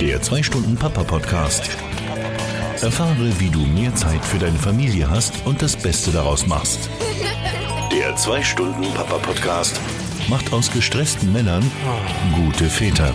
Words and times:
Der 0.00 0.22
2-Stunden-Papa-Podcast. 0.22 1.68
Erfahre, 2.80 3.38
wie 3.38 3.50
du 3.50 3.58
mehr 3.58 3.94
Zeit 3.94 4.24
für 4.24 4.38
deine 4.38 4.56
Familie 4.56 5.10
hast 5.10 5.44
und 5.44 5.60
das 5.60 5.76
Beste 5.76 6.10
daraus 6.10 6.46
machst. 6.46 6.88
Der 7.92 8.16
2-Stunden-Papa-Podcast 8.16 9.78
macht 10.30 10.54
aus 10.54 10.72
gestressten 10.72 11.34
Männern 11.34 11.70
gute 12.34 12.64
Väter. 12.64 13.14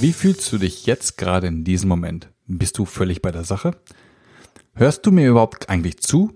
Wie 0.00 0.12
fühlst 0.12 0.52
du 0.52 0.58
dich 0.58 0.86
jetzt 0.86 1.16
gerade 1.16 1.46
in 1.46 1.62
diesem 1.62 1.88
Moment? 1.88 2.30
Bist 2.48 2.76
du 2.76 2.84
völlig 2.84 3.22
bei 3.22 3.30
der 3.30 3.44
Sache? 3.44 3.76
Hörst 4.74 5.06
du 5.06 5.12
mir 5.12 5.28
überhaupt 5.28 5.68
eigentlich 5.68 6.00
zu? 6.00 6.32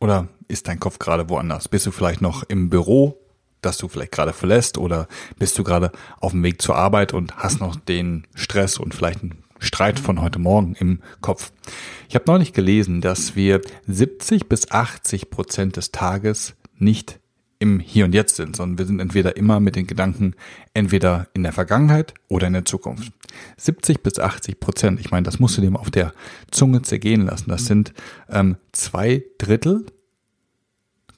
Oder 0.00 0.26
ist 0.48 0.66
dein 0.66 0.80
Kopf 0.80 0.98
gerade 0.98 1.30
woanders? 1.30 1.68
Bist 1.68 1.86
du 1.86 1.92
vielleicht 1.92 2.20
noch 2.20 2.42
im 2.42 2.70
Büro 2.70 3.21
das 3.62 3.78
du 3.78 3.88
vielleicht 3.88 4.12
gerade 4.12 4.32
verlässt 4.32 4.76
oder 4.76 5.08
bist 5.38 5.58
du 5.58 5.64
gerade 5.64 5.90
auf 6.20 6.32
dem 6.32 6.42
Weg 6.42 6.60
zur 6.60 6.76
Arbeit 6.76 7.14
und 7.14 7.36
hast 7.36 7.60
noch 7.60 7.76
den 7.76 8.26
Stress 8.34 8.78
und 8.78 8.94
vielleicht 8.94 9.22
einen 9.22 9.42
Streit 9.58 10.00
von 10.00 10.20
heute 10.20 10.38
Morgen 10.38 10.74
im 10.74 11.00
Kopf. 11.20 11.52
Ich 12.08 12.14
habe 12.14 12.24
neulich 12.26 12.52
gelesen, 12.52 13.00
dass 13.00 13.36
wir 13.36 13.60
70 13.86 14.48
bis 14.48 14.70
80 14.70 15.30
Prozent 15.30 15.76
des 15.76 15.92
Tages 15.92 16.54
nicht 16.78 17.20
im 17.60 17.78
Hier 17.78 18.04
und 18.04 18.12
Jetzt 18.12 18.34
sind, 18.34 18.56
sondern 18.56 18.78
wir 18.78 18.86
sind 18.86 18.98
entweder 18.98 19.36
immer 19.36 19.60
mit 19.60 19.76
den 19.76 19.86
Gedanken 19.86 20.34
entweder 20.74 21.28
in 21.32 21.44
der 21.44 21.52
Vergangenheit 21.52 22.12
oder 22.26 22.48
in 22.48 22.54
der 22.54 22.64
Zukunft. 22.64 23.12
70 23.56 24.02
bis 24.02 24.18
80 24.18 24.58
Prozent, 24.58 24.98
ich 24.98 25.12
meine, 25.12 25.22
das 25.22 25.38
musst 25.38 25.56
du 25.56 25.60
dir 25.60 25.70
mal 25.70 25.78
auf 25.78 25.92
der 25.92 26.12
Zunge 26.50 26.82
zergehen 26.82 27.24
lassen. 27.24 27.48
Das 27.48 27.66
sind 27.66 27.94
ähm, 28.28 28.56
zwei 28.72 29.22
Drittel, 29.38 29.86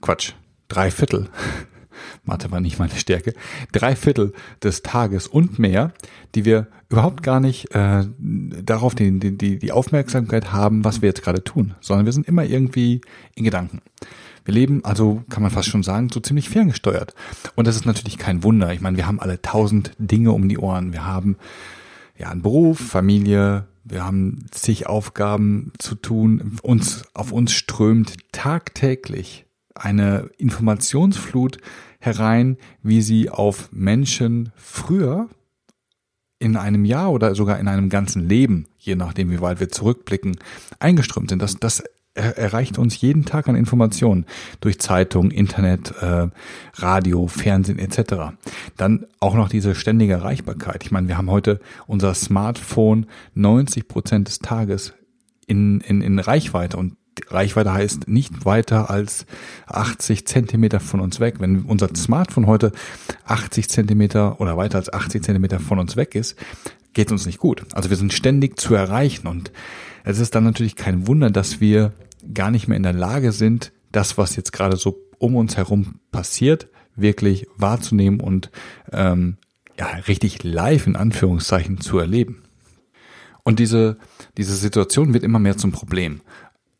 Quatsch, 0.02 0.34
drei 0.68 0.90
Viertel 0.90 1.30
Mathe 2.24 2.50
war 2.50 2.60
nicht 2.60 2.78
meine 2.78 2.94
Stärke, 2.94 3.34
drei 3.72 3.96
Viertel 3.96 4.32
des 4.62 4.82
Tages 4.82 5.26
und 5.26 5.58
mehr, 5.58 5.92
die 6.34 6.44
wir 6.44 6.68
überhaupt 6.88 7.22
gar 7.22 7.40
nicht 7.40 7.74
äh, 7.74 8.04
darauf 8.18 8.94
die, 8.94 9.18
die, 9.18 9.58
die 9.58 9.72
Aufmerksamkeit 9.72 10.52
haben, 10.52 10.84
was 10.84 11.02
wir 11.02 11.08
jetzt 11.08 11.22
gerade 11.22 11.42
tun, 11.42 11.74
sondern 11.80 12.06
wir 12.06 12.12
sind 12.12 12.28
immer 12.28 12.44
irgendwie 12.44 13.00
in 13.34 13.44
Gedanken. 13.44 13.80
Wir 14.44 14.54
leben 14.54 14.84
also, 14.84 15.22
kann 15.30 15.42
man 15.42 15.50
fast 15.50 15.68
schon 15.68 15.82
sagen, 15.82 16.10
so 16.12 16.20
ziemlich 16.20 16.50
ferngesteuert. 16.50 17.14
Und 17.54 17.66
das 17.66 17.76
ist 17.76 17.86
natürlich 17.86 18.18
kein 18.18 18.42
Wunder. 18.42 18.72
Ich 18.72 18.80
meine, 18.80 18.96
wir 18.96 19.06
haben 19.06 19.18
alle 19.18 19.40
tausend 19.40 19.92
Dinge 19.98 20.32
um 20.32 20.48
die 20.48 20.58
Ohren. 20.58 20.92
Wir 20.92 21.06
haben 21.06 21.36
ja 22.18 22.28
einen 22.28 22.42
Beruf, 22.42 22.78
Familie, 22.78 23.66
wir 23.84 24.04
haben 24.04 24.46
zig 24.50 24.86
Aufgaben 24.86 25.72
zu 25.78 25.94
tun. 25.94 26.58
Uns, 26.62 27.04
auf 27.14 27.32
uns 27.32 27.52
strömt 27.52 28.16
tagtäglich 28.32 29.43
eine 29.74 30.30
Informationsflut 30.38 31.58
herein, 31.98 32.56
wie 32.82 33.02
sie 33.02 33.30
auf 33.30 33.70
Menschen 33.72 34.52
früher 34.56 35.28
in 36.38 36.56
einem 36.56 36.84
Jahr 36.84 37.10
oder 37.10 37.34
sogar 37.34 37.58
in 37.58 37.68
einem 37.68 37.88
ganzen 37.88 38.28
Leben, 38.28 38.66
je 38.78 38.96
nachdem 38.96 39.30
wie 39.30 39.40
weit 39.40 39.60
wir 39.60 39.70
zurückblicken, 39.70 40.36
eingeströmt 40.78 41.30
sind. 41.30 41.40
Das, 41.40 41.56
das 41.58 41.82
erreicht 42.14 42.78
uns 42.78 43.00
jeden 43.00 43.24
Tag 43.24 43.48
an 43.48 43.56
Informationen 43.56 44.24
durch 44.60 44.78
Zeitung, 44.78 45.30
Internet, 45.30 45.92
äh, 46.00 46.28
Radio, 46.74 47.26
Fernsehen 47.26 47.78
etc. 47.78 48.36
Dann 48.76 49.06
auch 49.18 49.34
noch 49.34 49.48
diese 49.48 49.74
ständige 49.74 50.12
Erreichbarkeit. 50.12 50.84
Ich 50.84 50.92
meine, 50.92 51.08
wir 51.08 51.18
haben 51.18 51.30
heute 51.30 51.60
unser 51.86 52.14
Smartphone 52.14 53.06
90 53.34 53.88
Prozent 53.88 54.28
des 54.28 54.38
Tages 54.38 54.94
in, 55.46 55.80
in, 55.80 56.02
in 56.02 56.18
Reichweite 56.18 56.76
und 56.76 56.96
Reichweite 57.28 57.72
heißt 57.72 58.08
nicht 58.08 58.44
weiter 58.44 58.90
als 58.90 59.26
80 59.66 60.26
Zentimeter 60.26 60.80
von 60.80 61.00
uns 61.00 61.20
weg. 61.20 61.36
Wenn 61.38 61.62
unser 61.62 61.88
Smartphone 61.94 62.46
heute 62.46 62.72
80 63.24 63.68
Zentimeter 63.68 64.40
oder 64.40 64.56
weiter 64.56 64.78
als 64.78 64.92
80 64.92 65.22
Zentimeter 65.22 65.60
von 65.60 65.78
uns 65.78 65.96
weg 65.96 66.14
ist, 66.14 66.36
geht 66.92 67.08
es 67.08 67.12
uns 67.12 67.26
nicht 67.26 67.38
gut. 67.38 67.64
Also 67.72 67.90
wir 67.90 67.96
sind 67.96 68.12
ständig 68.12 68.58
zu 68.58 68.74
erreichen 68.74 69.26
und 69.26 69.52
es 70.04 70.18
ist 70.18 70.34
dann 70.34 70.44
natürlich 70.44 70.76
kein 70.76 71.06
Wunder, 71.06 71.30
dass 71.30 71.60
wir 71.60 71.92
gar 72.32 72.50
nicht 72.50 72.68
mehr 72.68 72.76
in 72.76 72.82
der 72.82 72.92
Lage 72.92 73.32
sind, 73.32 73.72
das, 73.92 74.16
was 74.18 74.36
jetzt 74.36 74.52
gerade 74.52 74.76
so 74.76 74.98
um 75.18 75.36
uns 75.36 75.56
herum 75.56 76.00
passiert, 76.12 76.68
wirklich 76.96 77.46
wahrzunehmen 77.56 78.20
und 78.20 78.50
ähm, 78.92 79.36
ja, 79.78 79.86
richtig 80.08 80.44
live 80.44 80.86
in 80.86 80.96
Anführungszeichen 80.96 81.80
zu 81.80 81.98
erleben. 81.98 82.42
Und 83.42 83.58
diese, 83.58 83.98
diese 84.38 84.56
Situation 84.56 85.12
wird 85.12 85.22
immer 85.22 85.38
mehr 85.38 85.56
zum 85.56 85.72
Problem 85.72 86.20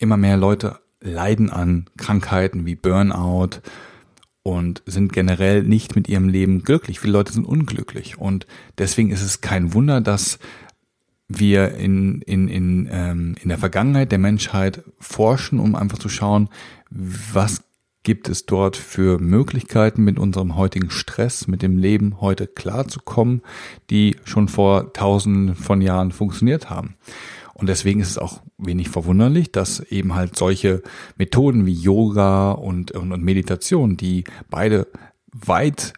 immer 0.05 0.17
mehr 0.17 0.37
Leute 0.37 0.79
leiden 1.01 1.51
an 1.51 1.87
Krankheiten 1.97 2.65
wie 2.67 2.77
Burnout 2.77 3.61
und 4.43 4.83
sind 4.87 5.13
generell 5.13 5.63
nicht 5.63 5.97
mit 5.97 6.09
ihrem 6.09 6.29
Leben 6.29 6.63
glücklich. 6.63 7.01
Viele 7.01 7.15
Leute 7.15 7.33
sind 7.33 7.47
unglücklich 7.47 8.19
und 8.19 8.47
deswegen 8.79 9.11
ist 9.11 9.23
es 9.23 9.41
kein 9.41 9.75
Wunder, 9.75 10.01
dass 10.01 10.39
wir 11.29 11.75
in, 11.75 12.21
in, 12.23 12.49
in, 12.49 12.89
ähm, 12.91 13.35
in 13.43 13.49
der 13.49 13.59
Vergangenheit 13.59 14.13
der 14.13 14.19
Menschheit 14.19 14.85
forschen, 15.01 15.59
um 15.59 15.75
einfach 15.75 15.99
zu 15.99 16.09
schauen, 16.09 16.49
was 16.91 17.65
gibt 18.03 18.29
es 18.29 18.45
dort 18.45 18.77
für 18.77 19.19
Möglichkeiten, 19.19 20.05
mit 20.05 20.19
unserem 20.19 20.57
heutigen 20.57 20.91
Stress, 20.91 21.49
mit 21.49 21.63
dem 21.63 21.79
Leben 21.79 22.21
heute 22.21 22.47
klarzukommen, 22.47 23.41
die 23.89 24.17
schon 24.25 24.49
vor 24.49 24.93
tausenden 24.93 25.55
von 25.57 25.81
Jahren 25.81 26.13
funktioniert 26.13 26.69
haben. 26.69 26.97
Und 27.55 27.69
deswegen 27.69 28.01
ist 28.01 28.11
es 28.11 28.19
auch 28.19 28.43
wenig 28.59 28.89
verwunderlich, 28.89 29.53
dass 29.53 29.81
eben 29.81 30.15
halt 30.15 30.37
solche 30.37 30.83
Methoden 31.17 31.67
wie 31.67 31.73
Yoga 31.73 32.51
und, 32.51 32.91
und, 32.91 33.13
und 33.13 33.23
Meditation, 33.23 33.97
die 33.97 34.25
beide 34.51 34.89
weit 35.33 35.95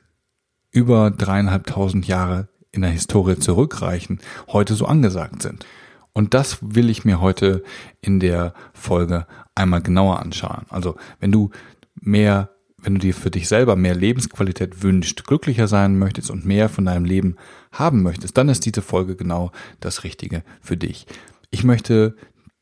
über 0.70 1.10
dreieinhalbtausend 1.10 2.06
Jahre 2.06 2.48
in 2.72 2.82
der 2.82 2.90
Historie 2.90 3.38
zurückreichen, 3.38 4.20
heute 4.48 4.74
so 4.74 4.84
angesagt 4.84 5.42
sind. 5.42 5.66
Und 6.12 6.34
das 6.34 6.58
will 6.62 6.90
ich 6.90 7.04
mir 7.04 7.20
heute 7.20 7.62
in 8.00 8.20
der 8.20 8.54
Folge 8.72 9.26
einmal 9.54 9.82
genauer 9.82 10.20
anschauen. 10.20 10.66
Also 10.68 10.96
wenn 11.20 11.32
du 11.32 11.50
mehr, 11.94 12.50
wenn 12.78 12.94
du 12.94 13.00
dir 13.00 13.14
für 13.14 13.30
dich 13.30 13.48
selber 13.48 13.76
mehr 13.76 13.94
Lebensqualität 13.94 14.82
wünscht, 14.82 15.24
glücklicher 15.26 15.68
sein 15.68 15.98
möchtest 15.98 16.30
und 16.30 16.44
mehr 16.44 16.68
von 16.68 16.84
deinem 16.84 17.04
Leben 17.04 17.36
haben 17.72 18.02
möchtest, 18.02 18.36
dann 18.36 18.48
ist 18.48 18.64
diese 18.64 18.82
Folge 18.82 19.16
genau 19.16 19.52
das 19.80 20.04
Richtige 20.04 20.42
für 20.60 20.76
dich. 20.76 21.06
Ich 21.56 21.64
möchte 21.64 22.14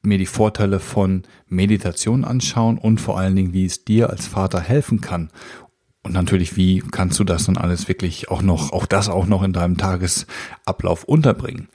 mir 0.02 0.18
die 0.18 0.24
Vorteile 0.24 0.78
von 0.78 1.24
Meditation 1.48 2.24
anschauen 2.24 2.78
und 2.78 3.00
vor 3.00 3.18
allen 3.18 3.34
Dingen, 3.34 3.52
wie 3.52 3.64
es 3.64 3.84
dir 3.84 4.08
als 4.08 4.28
Vater 4.28 4.60
helfen 4.60 5.00
kann. 5.00 5.30
Und 6.04 6.12
natürlich, 6.12 6.56
wie 6.56 6.78
kannst 6.78 7.18
du 7.18 7.24
das 7.24 7.46
dann 7.46 7.56
alles 7.56 7.88
wirklich 7.88 8.30
auch 8.30 8.40
noch, 8.40 8.72
auch 8.72 8.86
das 8.86 9.08
auch 9.08 9.26
noch 9.26 9.42
in 9.42 9.52
deinem 9.52 9.78
Tagesablauf 9.78 11.02
unterbringen? 11.02 11.66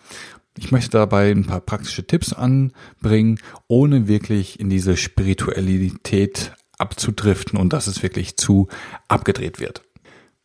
Ich 0.58 0.72
möchte 0.72 0.92
dabei 0.92 1.30
ein 1.30 1.46
paar 1.46 1.60
praktische 1.60 2.08
Tipps 2.08 2.32
anbringen, 2.32 3.40
ohne 3.68 4.08
wirklich 4.08 4.58
in 4.58 4.70
diese 4.70 4.96
Spiritualität 4.96 6.54
abzudriften 6.78 7.60
und 7.60 7.74
dass 7.74 7.88
es 7.88 8.02
wirklich 8.02 8.38
zu 8.38 8.70
abgedreht 9.10 9.60
wird. 9.60 9.84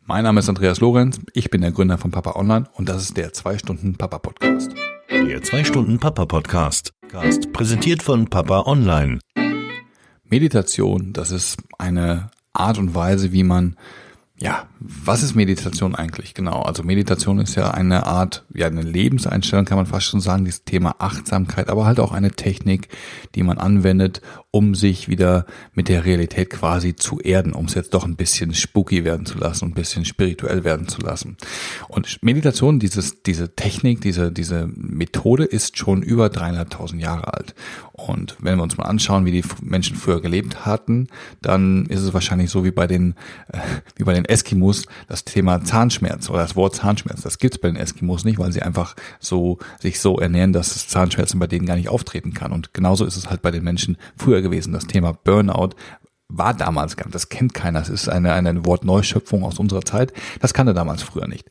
Mein 0.07 0.25
Name 0.25 0.41
ist 0.41 0.51
Andreas 0.51 0.81
Lorenz, 0.81 1.19
ich 1.33 1.49
bin 1.49 1.63
der 1.63 1.73
Gründer 1.73 1.97
von 1.97 2.11
Papa 2.11 2.39
Online 2.39 2.67
und 2.75 2.91
das 2.91 3.01
ist 3.01 3.17
der 3.17 3.33
2 3.33 3.57
Stunden 3.57 3.95
Papa 3.95 4.19
Podcast. 4.19 4.75
Der 5.11 5.43
2-Stunden-Papa-Podcast. 5.43 6.93
Präsentiert 7.55 8.03
von 8.03 8.29
Papa 8.29 8.65
Online. 8.67 9.19
Meditation, 10.25 11.15
das 11.15 11.31
ist 11.31 11.57
eine 11.79 12.31
Art 12.53 12.77
und 12.77 12.95
Weise, 12.95 13.33
wie 13.33 13.45
man 13.45 13.77
ja, 14.45 14.69
was 14.79 15.23
ist 15.23 15.35
Meditation 15.35 15.95
eigentlich 15.95 16.35
genau? 16.35 16.61
Also 16.61 16.83
Meditation 16.83 17.39
ist 17.39 17.55
ja 17.55 17.71
eine 17.71 18.05
Art, 18.05 18.45
ja 18.53 18.67
eine 18.67 18.83
Lebenseinstellung 18.83 19.65
kann 19.65 19.79
man 19.79 19.87
fast 19.87 20.05
schon 20.05 20.21
sagen, 20.21 20.45
dieses 20.45 20.65
Thema 20.65 20.97
Achtsamkeit, 20.99 21.71
aber 21.71 21.87
halt 21.87 21.99
auch 21.99 22.13
eine 22.13 22.31
Technik, 22.31 22.89
die 23.35 23.43
man 23.43 23.57
anwendet, 23.57 24.21
um 24.51 24.75
sich 24.75 25.09
wieder 25.09 25.47
mit 25.73 25.89
der 25.89 26.05
Realität 26.05 26.51
quasi 26.51 26.95
zu 26.95 27.19
erden, 27.21 27.55
um 27.55 27.65
es 27.65 27.75
jetzt 27.75 27.95
doch 27.95 28.05
ein 28.05 28.17
bisschen 28.17 28.53
spooky 28.53 29.05
werden 29.05 29.25
zu 29.25 29.39
lassen, 29.39 29.65
ein 29.65 29.75
bisschen 29.75 30.05
spirituell 30.05 30.63
werden 30.63 30.89
zu 30.89 31.01
lassen. 31.01 31.39
Und 31.89 32.23
Meditation, 32.23 32.79
dieses, 32.79 33.23
diese 33.23 33.57
Technik, 33.57 34.03
diese, 34.03 34.31
diese 34.31 34.69
Methode 34.77 35.45
ist 35.45 35.79
schon 35.79 36.03
über 36.03 36.29
dreieinhalbtausend 36.29 37.01
Jahre 37.01 37.33
alt. 37.33 37.55
Und 37.95 38.37
wenn 38.41 38.57
wir 38.59 38.63
uns 38.63 38.77
mal 38.77 38.85
anschauen, 38.85 39.25
wie 39.25 39.33
die 39.33 39.45
Menschen 39.63 39.97
früher 39.97 40.21
gelebt 40.21 40.67
hatten, 40.67 41.09
dann 41.41 41.87
ist 41.87 42.03
es 42.03 42.13
wahrscheinlich 42.13 42.51
so 42.51 42.65
wie 42.65 42.73
bei 42.73 42.87
den, 42.87 43.15
äh, 43.49 43.59
wie 43.97 44.05
bei 44.05 44.13
den 44.13 44.25
Eskimos 44.35 44.87
das 45.07 45.25
Thema 45.25 45.63
Zahnschmerz 45.63 46.29
oder 46.29 46.41
das 46.41 46.57
Wort 46.57 46.75
Zahnschmerz. 46.75 47.23
Das 47.23 47.39
gibt's 47.39 47.59
bei 47.59 47.69
den 47.69 47.77
Eskimos 47.77 48.25
nicht, 48.25 48.39
weil 48.39 48.51
sie 48.51 48.63
einfach 48.63 48.97
so, 49.21 49.59
sich 49.81 50.01
so 50.01 50.19
ernähren, 50.19 50.53
dass 50.53 50.75
das 50.75 50.89
Zahnschmerzen 50.89 51.39
bei 51.39 51.47
denen 51.47 51.67
gar 51.67 51.77
nicht 51.77 51.89
auftreten 51.89 52.35
kann. 52.35 52.51
Und 52.51 52.75
genauso 52.75 53.05
ist 53.05 53.17
es 53.17 53.31
halt 53.31 53.43
bei 53.43 53.53
den 53.53 53.63
Menschen 53.63 53.97
früher 54.17 54.43
gewesen. 54.43 54.73
Das 54.73 54.89
Thema 54.89 55.13
Burnout 55.13 55.71
war 56.29 56.55
damals 56.55 56.97
gar 56.97 57.05
nicht, 57.07 57.15
das 57.15 57.29
kennt 57.29 57.55
keiner. 57.55 57.81
Es 57.81 57.89
ist 57.89 58.09
eine, 58.09 58.33
eine 58.33 58.65
Wortneuschöpfung 58.65 59.45
aus 59.45 59.59
unserer 59.59 59.83
Zeit. 59.83 60.13
Das 60.41 60.53
kannte 60.53 60.75
damals 60.75 61.03
früher 61.03 61.29
nicht. 61.29 61.47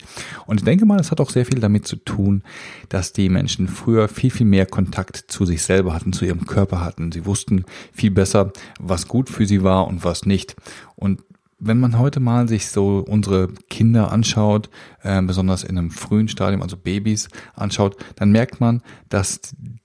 Und 0.45 0.59
ich 0.59 0.65
denke 0.65 0.85
mal, 0.85 0.99
es 0.99 1.11
hat 1.11 1.21
auch 1.21 1.29
sehr 1.29 1.45
viel 1.45 1.59
damit 1.59 1.87
zu 1.87 1.95
tun, 1.95 2.43
dass 2.89 3.13
die 3.13 3.29
Menschen 3.29 3.67
früher 3.67 4.09
viel, 4.09 4.31
viel 4.31 4.47
mehr 4.47 4.65
Kontakt 4.65 5.17
zu 5.27 5.45
sich 5.45 5.61
selber 5.61 5.93
hatten, 5.93 6.11
zu 6.11 6.25
ihrem 6.25 6.45
Körper 6.45 6.81
hatten. 6.81 7.11
Sie 7.11 7.25
wussten 7.25 7.65
viel 7.93 8.11
besser, 8.11 8.51
was 8.79 9.07
gut 9.07 9.29
für 9.29 9.45
sie 9.45 9.63
war 9.63 9.87
und 9.87 10.03
was 10.03 10.25
nicht. 10.25 10.55
Und 10.95 11.21
wenn 11.65 11.79
man 11.79 11.97
heute 11.97 12.19
mal 12.19 12.47
sich 12.47 12.67
so 12.67 12.99
unsere 12.99 13.49
Kinder 13.69 14.11
anschaut, 14.11 14.69
äh, 15.01 15.21
besonders 15.21 15.63
in 15.63 15.77
einem 15.77 15.91
frühen 15.91 16.27
Stadium, 16.27 16.61
also 16.61 16.77
Babys 16.77 17.29
anschaut, 17.55 17.97
dann 18.15 18.31
merkt 18.31 18.59
man, 18.59 18.81
dass 19.09 19.39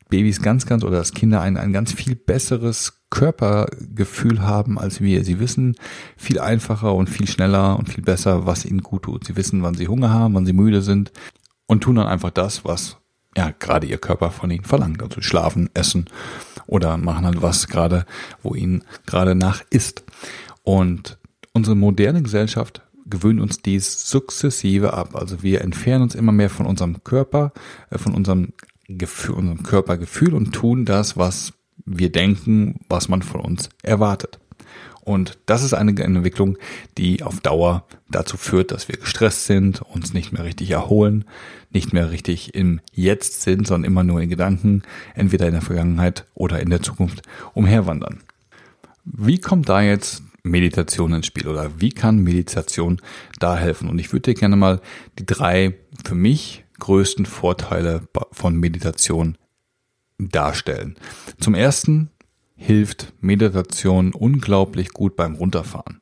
Babys 0.09 0.43
ganz, 0.43 0.67
ganz 0.67 0.85
oder 0.85 0.99
dass 0.99 1.13
Kinder 1.13 1.41
ein, 1.41 1.57
ein 1.57 1.73
ganz 1.73 1.93
viel 1.93 2.15
besseres 2.15 3.03
Körpergefühl 3.11 4.43
haben 4.43 4.79
als 4.79 5.01
wir. 5.01 5.25
Sie 5.25 5.39
wissen 5.39 5.77
viel 6.17 6.41
einfacher 6.41 6.95
und 6.95 7.09
viel 7.09 7.29
schneller 7.29 7.79
und 7.79 7.89
viel 7.89 8.03
besser, 8.03 8.47
was 8.47 8.65
ihnen 8.65 8.83
gut 8.83 9.05
tut. 9.05 9.25
Sie 9.25 9.37
wissen, 9.37 9.63
wann 9.63 9.75
sie 9.75 9.89
Hunger 9.89 10.11
haben, 10.11 10.35
wann 10.35 10.47
sie 10.47 10.53
müde 10.53 10.83
sind 10.83 11.13
und 11.67 11.83
tun 11.83 11.97
dann 11.97 12.07
einfach 12.07 12.31
das, 12.31 12.65
was 12.65 12.97
ja 13.37 13.53
gerade 13.59 13.87
ihr 13.87 13.99
Körper 13.99 14.31
von 14.31 14.51
ihnen 14.51 14.65
verlangt. 14.65 15.03
Also 15.03 15.21
schlafen, 15.21 15.71
essen 15.75 16.07
oder 16.67 16.97
machen 16.97 17.27
halt 17.27 17.43
was 17.43 17.69
gerade, 17.69 18.05
wo 18.43 18.55
ihnen 18.55 18.85
gerade 19.07 19.35
nach 19.35 19.63
ist. 19.71 20.05
Und 20.63 21.18
unsere 21.58 21.76
moderne 21.76 22.22
Gesellschaft 22.22 22.82
gewöhnt 23.05 23.40
uns 23.40 23.60
dies 23.60 24.08
sukzessive 24.08 24.94
ab. 24.94 25.16
Also 25.16 25.43
wir 25.43 25.60
entfernen 25.62 26.05
uns 26.05 26.14
immer 26.14 26.32
mehr 26.32 26.50
von 26.50 26.66
unserem 26.66 27.02
Körper, 27.02 27.52
äh, 27.90 27.99
von 27.99 28.14
unserem 28.14 28.52
Gefühl, 28.87 29.34
unserem 29.34 29.64
Körpergefühl 29.64 30.34
und 30.34 30.52
tun 30.52 30.84
das, 30.84 31.16
was 31.16 31.52
wir 31.84 32.12
denken, 32.12 32.81
was 32.88 33.08
man 33.08 33.22
von 33.22 33.40
uns 33.40 33.70
erwartet. 33.82 34.38
Und 35.00 35.38
das 35.46 35.64
ist 35.64 35.72
eine 35.72 35.99
Entwicklung, 36.00 36.58
die 36.96 37.22
auf 37.22 37.40
Dauer 37.40 37.87
dazu 38.10 38.37
führt, 38.37 38.70
dass 38.70 38.88
wir 38.88 38.96
gestresst 38.99 39.46
sind, 39.46 39.82
uns 39.82 40.12
nicht 40.12 40.32
mehr 40.32 40.44
richtig 40.44 40.70
erholen, 40.70 41.25
nicht 41.70 41.93
mehr 41.93 42.10
richtig 42.10 42.55
im 42.55 42.81
Jetzt 42.93 43.40
sind, 43.40 43.66
sondern 43.66 43.90
immer 43.90 44.05
nur 44.05 44.20
in 44.20 44.28
Gedanken, 44.28 44.82
entweder 45.14 45.46
in 45.46 45.55
der 45.55 45.62
Vergangenheit 45.62 46.26
oder 46.34 46.60
in 46.60 46.70
der 46.70 46.82
Zukunft 46.82 47.22
umherwandern. 47.55 48.20
Wie 49.05 49.38
kommt 49.40 49.70
da 49.70 49.81
jetzt 49.81 50.22
Meditation 50.49 51.12
ins 51.12 51.27
Spiel 51.27 51.49
oder 51.49 51.81
wie 51.81 51.91
kann 51.91 52.19
Meditation 52.19 53.00
da 53.39 53.56
helfen? 53.56 53.89
Und 53.89 53.99
ich 53.99 54.12
würde 54.12 54.33
dir 54.33 54.35
gerne 54.35 54.56
mal 54.56 54.81
die 55.19 55.27
drei 55.27 55.77
für 56.05 56.15
mich 56.15 56.65
größten 56.79 57.27
Vorteile 57.27 58.03
von 58.33 58.56
Meditation 58.56 59.37
darstellen. 60.19 60.97
Zum 61.41 61.55
ersten 61.55 62.11
hilft 62.56 63.12
Meditation 63.21 64.12
unglaublich 64.12 64.91
gut 64.91 65.17
beim 65.17 65.37
Runterfahren. 65.37 66.00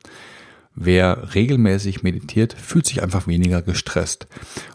Wer 0.79 1.35
regelmäßig 1.35 2.03
meditiert, 2.03 2.53
fühlt 2.53 2.87
sich 2.87 3.03
einfach 3.03 3.27
weniger 3.27 3.63
gestresst. 3.63 4.27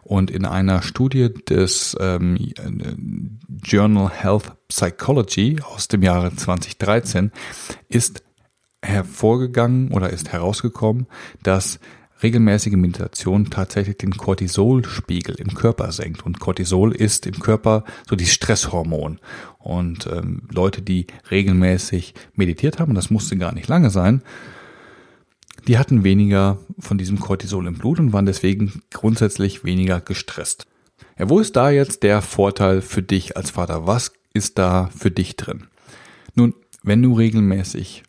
Und 0.02 0.32
in 0.32 0.46
einer 0.46 0.82
Studie 0.82 1.30
des 1.32 1.96
ähm, 2.00 2.40
Journal 3.64 4.10
Health 4.10 4.52
Psychology 4.68 5.60
aus 5.64 5.88
dem 5.88 6.02
Jahre 6.02 6.36
2013 6.36 7.32
ist 7.88 8.24
hervorgegangen 8.82 9.92
oder 9.92 10.10
ist 10.10 10.32
herausgekommen, 10.32 11.08
dass 11.44 11.80
regelmäßige 12.24 12.74
Meditation 12.74 13.50
tatsächlich 13.50 13.98
den 13.98 14.12
Cortisolspiegel 14.12 15.36
im 15.36 15.54
Körper 15.54 15.92
senkt. 15.92 16.26
Und 16.26 16.40
Cortisol 16.40 16.94
ist 16.94 17.26
im 17.26 17.40
Körper 17.40 17.84
so 18.08 18.16
die 18.16 18.26
Stresshormon. 18.26 19.20
Und 19.58 20.08
ähm, 20.08 20.44
Leute, 20.52 20.82
die 20.82 21.08
regelmäßig 21.30 22.14
meditiert 22.36 22.80
haben, 22.80 22.94
das 22.94 23.10
musste 23.10 23.38
gar 23.38 23.54
nicht 23.54 23.68
lange 23.68 23.90
sein, 23.90 24.22
die 25.68 25.78
hatten 25.78 26.04
weniger 26.04 26.58
von 26.80 26.98
diesem 26.98 27.20
Cortisol 27.20 27.68
im 27.68 27.76
Blut 27.76 28.00
und 28.00 28.14
waren 28.14 28.26
deswegen 28.26 28.82
grundsätzlich 28.92 29.64
weniger 29.64 30.02
gestresst. 30.02 30.66
Ja, 31.20 31.30
wo 31.30 31.40
ist 31.40 31.56
da 31.56 31.70
jetzt 31.70 32.04
der 32.04 32.22
Vorteil 32.22 32.82
für 32.82 33.04
dich 33.04 33.38
als 33.38 33.52
Vater? 33.52 33.86
Was 33.86 34.12
ist 34.34 34.58
da 34.58 34.90
für 34.96 35.12
dich 35.12 35.36
drin? 35.36 35.68
Nun, 36.34 36.56
wenn 36.84 37.04
du 37.04 37.14
regelmäßig 37.14 38.04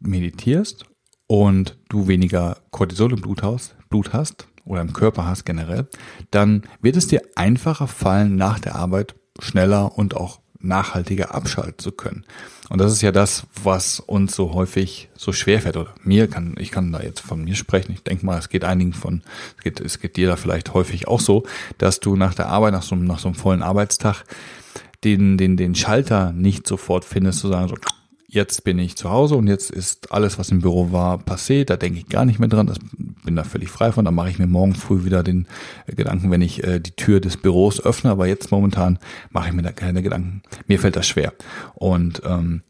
meditierst 0.00 0.84
und 1.26 1.78
du 1.88 2.08
weniger 2.08 2.58
Cortisol 2.70 3.12
im 3.12 3.20
Blut 3.20 3.42
hast, 3.42 3.76
Blut 3.88 4.12
hast 4.12 4.48
oder 4.64 4.80
im 4.80 4.92
Körper 4.92 5.26
hast 5.26 5.44
generell, 5.44 5.88
dann 6.30 6.62
wird 6.80 6.96
es 6.96 7.06
dir 7.06 7.22
einfacher 7.36 7.86
fallen, 7.86 8.36
nach 8.36 8.58
der 8.58 8.76
Arbeit 8.76 9.14
schneller 9.40 9.96
und 9.96 10.16
auch 10.16 10.40
nachhaltiger 10.60 11.34
abschalten 11.34 11.78
zu 11.78 11.92
können. 11.92 12.24
Und 12.68 12.80
das 12.80 12.92
ist 12.92 13.02
ja 13.02 13.12
das, 13.12 13.46
was 13.62 14.00
uns 14.00 14.34
so 14.34 14.52
häufig 14.52 15.08
so 15.14 15.32
schwer 15.32 15.60
fällt. 15.60 15.76
Oder 15.76 15.94
mir 16.02 16.28
kann, 16.28 16.54
ich 16.58 16.70
kann 16.70 16.92
da 16.92 17.00
jetzt 17.00 17.20
von 17.20 17.44
mir 17.44 17.54
sprechen. 17.54 17.92
Ich 17.92 18.02
denke 18.02 18.26
mal, 18.26 18.38
es 18.38 18.48
geht 18.48 18.64
einigen 18.64 18.92
von, 18.92 19.22
es 19.56 19.62
geht, 19.62 19.80
es 19.80 20.00
geht 20.00 20.16
dir 20.16 20.28
da 20.28 20.36
vielleicht 20.36 20.74
häufig 20.74 21.08
auch 21.08 21.20
so, 21.20 21.44
dass 21.78 22.00
du 22.00 22.16
nach 22.16 22.34
der 22.34 22.48
Arbeit, 22.48 22.72
nach 22.72 22.82
so, 22.82 22.96
nach 22.96 23.20
so 23.20 23.28
einem 23.28 23.36
vollen 23.36 23.62
Arbeitstag, 23.62 24.24
den, 25.04 25.38
den, 25.38 25.56
den 25.56 25.76
Schalter 25.76 26.32
nicht 26.32 26.66
sofort 26.66 27.04
findest, 27.04 27.38
zu 27.38 27.48
sagen, 27.48 27.68
so, 27.68 27.76
jetzt 28.28 28.62
bin 28.62 28.78
ich 28.78 28.96
zu 28.96 29.10
Hause 29.10 29.34
und 29.34 29.46
jetzt 29.46 29.70
ist 29.70 30.12
alles, 30.12 30.38
was 30.38 30.50
im 30.50 30.60
Büro 30.60 30.92
war, 30.92 31.18
passé. 31.18 31.64
Da 31.64 31.76
denke 31.76 31.98
ich 31.98 32.08
gar 32.08 32.26
nicht 32.26 32.38
mehr 32.38 32.48
dran. 32.48 32.66
Das 32.66 32.78
bin 33.24 33.34
da 33.34 33.42
völlig 33.42 33.70
frei 33.70 33.90
von. 33.90 34.04
Da 34.04 34.10
mache 34.10 34.30
ich 34.30 34.38
mir 34.38 34.46
morgen 34.46 34.74
früh 34.74 35.04
wieder 35.04 35.22
den 35.22 35.46
Gedanken, 35.86 36.30
wenn 36.30 36.42
ich 36.42 36.62
äh, 36.62 36.78
die 36.78 36.92
Tür 36.92 37.20
des 37.20 37.38
Büros 37.38 37.84
öffne. 37.84 38.10
Aber 38.10 38.26
jetzt 38.26 38.50
momentan 38.50 38.98
mache 39.30 39.48
ich 39.48 39.54
mir 39.54 39.62
da 39.62 39.72
keine 39.72 40.02
Gedanken. 40.02 40.42
Mir 40.66 40.78
fällt 40.78 40.96
das 40.96 41.08
schwer. 41.08 41.32
Und 41.74 42.22
ähm, 42.24 42.62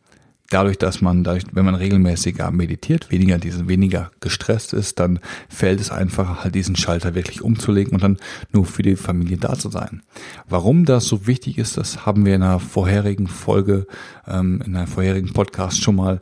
dadurch, 0.51 0.79
dass 0.79 1.01
man, 1.01 1.25
dadurch, 1.25 1.45
wenn 1.53 1.65
man 1.65 1.75
regelmäßiger 1.75 2.51
meditiert, 2.51 3.11
weniger 3.11 3.39
diesen, 3.39 3.69
weniger 3.69 4.11
gestresst 4.21 4.73
ist, 4.73 4.99
dann 4.99 5.21
fällt 5.49 5.81
es 5.81 5.91
einfacher, 5.91 6.43
halt 6.43 6.55
diesen 6.55 6.77
Schalter 6.77 7.15
wirklich 7.15 7.43
umzulegen 7.43 7.93
und 7.93 8.03
dann 8.03 8.17
nur 8.53 8.65
für 8.65 8.83
die 8.83 8.97
Familie 8.97 9.37
da 9.37 9.55
zu 9.55 9.69
sein. 9.71 10.03
Warum 10.49 10.85
das 10.85 11.07
so 11.07 11.27
wichtig 11.27 11.59
ist, 11.59 11.77
das 11.77 12.07
haben 12.07 12.25
wir 12.25 12.35
in 12.35 12.43
einer 12.43 12.61
vorherigen 12.61 13.27
Folge, 13.27 13.87
ähm, 14.27 14.63
in 14.65 14.75
einer 14.75 14.87
vorherigen 14.87 15.33
Podcast 15.33 15.83
schon 15.83 15.97
mal 15.97 16.21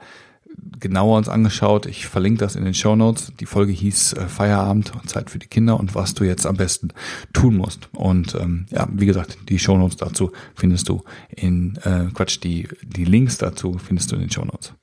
genauer 0.79 1.17
uns 1.17 1.29
angeschaut. 1.29 1.87
Ich 1.87 2.07
verlinke 2.07 2.41
das 2.41 2.57
in 2.57 2.65
den 2.65 2.75
Show 2.75 2.97
Notes. 2.97 3.33
Die 3.41 3.47
Folge 3.47 3.73
hieß 3.73 4.15
äh, 4.15 4.29
Feierabend 4.29 4.93
und 4.95 5.09
Zeit 5.09 5.31
für 5.31 5.39
die 5.39 5.47
Kinder 5.47 5.79
und 5.79 5.95
was 5.95 6.15
du 6.15 6.25
jetzt 6.25 6.47
am 6.47 6.57
besten 6.57 6.89
tun 7.33 7.57
musst. 7.57 7.89
Und 7.93 8.35
ähm, 8.35 8.67
ja, 8.71 8.89
wie 8.93 9.07
gesagt, 9.07 9.39
die 9.49 9.59
Show 9.59 9.77
Notes 9.77 9.97
dazu 9.97 10.33
findest 10.55 10.89
du 10.89 11.03
in 11.35 11.77
äh, 11.85 12.07
Quatsch, 12.13 12.39
die, 12.43 12.69
die 12.83 13.05
Links 13.05 13.39
dazu 13.39 13.79
findest 13.79 14.13
du 14.13 14.17
in 14.17 14.23
den 14.23 14.31
Show 14.31 14.45
Notes. 14.45 14.75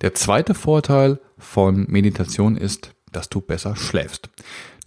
Der 0.00 0.14
zweite 0.14 0.54
Vorteil 0.54 1.20
von 1.38 1.86
Meditation 1.88 2.56
ist, 2.56 2.94
dass 3.12 3.28
du 3.28 3.40
besser 3.40 3.76
schläfst. 3.76 4.30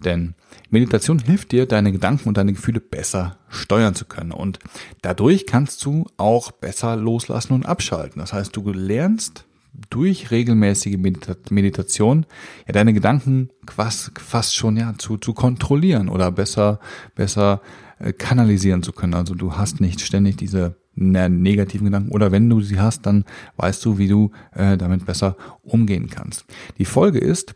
Denn 0.00 0.34
Meditation 0.70 1.18
hilft 1.18 1.52
dir, 1.52 1.66
deine 1.66 1.92
Gedanken 1.92 2.28
und 2.28 2.36
deine 2.36 2.52
Gefühle 2.52 2.80
besser 2.80 3.38
steuern 3.48 3.94
zu 3.94 4.06
können. 4.06 4.32
Und 4.32 4.58
dadurch 5.02 5.46
kannst 5.46 5.84
du 5.84 6.06
auch 6.16 6.50
besser 6.50 6.96
loslassen 6.96 7.52
und 7.52 7.66
abschalten. 7.66 8.20
Das 8.20 8.32
heißt, 8.32 8.56
du 8.56 8.72
lernst 8.72 9.44
durch 9.90 10.30
regelmäßige 10.30 10.96
Medita 10.96 11.34
Meditation 11.50 12.26
ja 12.66 12.72
deine 12.72 12.92
Gedanken 12.92 13.50
fast, 13.68 14.12
fast 14.18 14.54
schon 14.54 14.76
ja 14.76 14.94
zu, 14.98 15.16
zu 15.16 15.32
kontrollieren 15.32 16.08
oder 16.08 16.30
besser 16.30 16.80
besser 17.14 17.60
äh, 17.98 18.12
kanalisieren 18.12 18.82
zu 18.82 18.92
können. 18.92 19.14
Also 19.14 19.34
du 19.34 19.56
hast 19.56 19.80
nicht 19.80 20.00
ständig 20.00 20.36
diese 20.36 20.76
ne, 20.94 21.28
negativen 21.28 21.86
Gedanken 21.86 22.12
oder 22.12 22.32
wenn 22.32 22.48
du 22.48 22.60
sie 22.60 22.80
hast, 22.80 23.06
dann 23.06 23.24
weißt 23.56 23.84
du, 23.84 23.98
wie 23.98 24.08
du 24.08 24.30
äh, 24.52 24.76
damit 24.76 25.06
besser 25.06 25.36
umgehen 25.62 26.08
kannst. 26.08 26.44
Die 26.78 26.84
Folge 26.84 27.18
ist, 27.18 27.54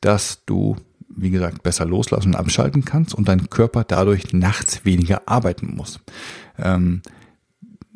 dass 0.00 0.44
du 0.46 0.76
wie 1.18 1.30
gesagt, 1.30 1.62
besser 1.62 1.84
loslassen 1.84 2.28
und 2.28 2.36
abschalten 2.36 2.84
kannst 2.84 3.14
und 3.14 3.28
dein 3.28 3.50
Körper 3.50 3.84
dadurch 3.84 4.32
nachts 4.32 4.84
weniger 4.84 5.22
arbeiten 5.26 5.74
muss. 5.76 6.00
Ähm, 6.58 7.02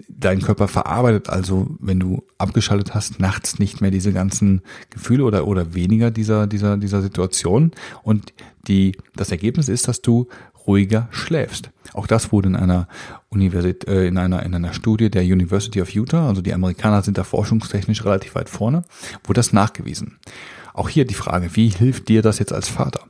dein 0.08 0.40
Körper 0.40 0.68
verarbeitet 0.68 1.28
also, 1.28 1.68
wenn 1.80 2.00
du 2.00 2.22
abgeschaltet 2.38 2.94
hast, 2.94 3.20
nachts 3.20 3.58
nicht 3.58 3.80
mehr 3.80 3.90
diese 3.90 4.12
ganzen 4.12 4.62
Gefühle 4.90 5.24
oder, 5.24 5.46
oder 5.46 5.74
weniger 5.74 6.10
dieser, 6.10 6.46
dieser, 6.46 6.76
dieser 6.76 7.02
Situation. 7.02 7.72
Und 8.02 8.32
die, 8.68 8.96
das 9.16 9.30
Ergebnis 9.30 9.68
ist, 9.68 9.88
dass 9.88 10.02
du 10.02 10.28
ruhiger 10.66 11.08
schläfst. 11.10 11.70
Auch 11.92 12.06
das 12.06 12.32
wurde 12.32 12.48
in 12.48 12.56
einer 12.56 12.88
Universität, 13.28 13.88
äh, 13.88 14.06
in 14.06 14.16
einer, 14.16 14.42
in 14.44 14.54
einer 14.54 14.72
Studie 14.72 15.10
der 15.10 15.22
University 15.22 15.82
of 15.82 15.90
Utah, 15.90 16.28
also 16.28 16.40
die 16.40 16.54
Amerikaner 16.54 17.02
sind 17.02 17.18
da 17.18 17.24
forschungstechnisch 17.24 18.04
relativ 18.04 18.34
weit 18.34 18.48
vorne, 18.48 18.84
wurde 19.24 19.38
das 19.38 19.52
nachgewiesen. 19.52 20.18
Auch 20.74 20.88
hier 20.88 21.04
die 21.04 21.14
Frage, 21.14 21.54
wie 21.54 21.68
hilft 21.68 22.08
dir 22.08 22.22
das 22.22 22.38
jetzt 22.38 22.52
als 22.52 22.68
Vater? 22.68 23.02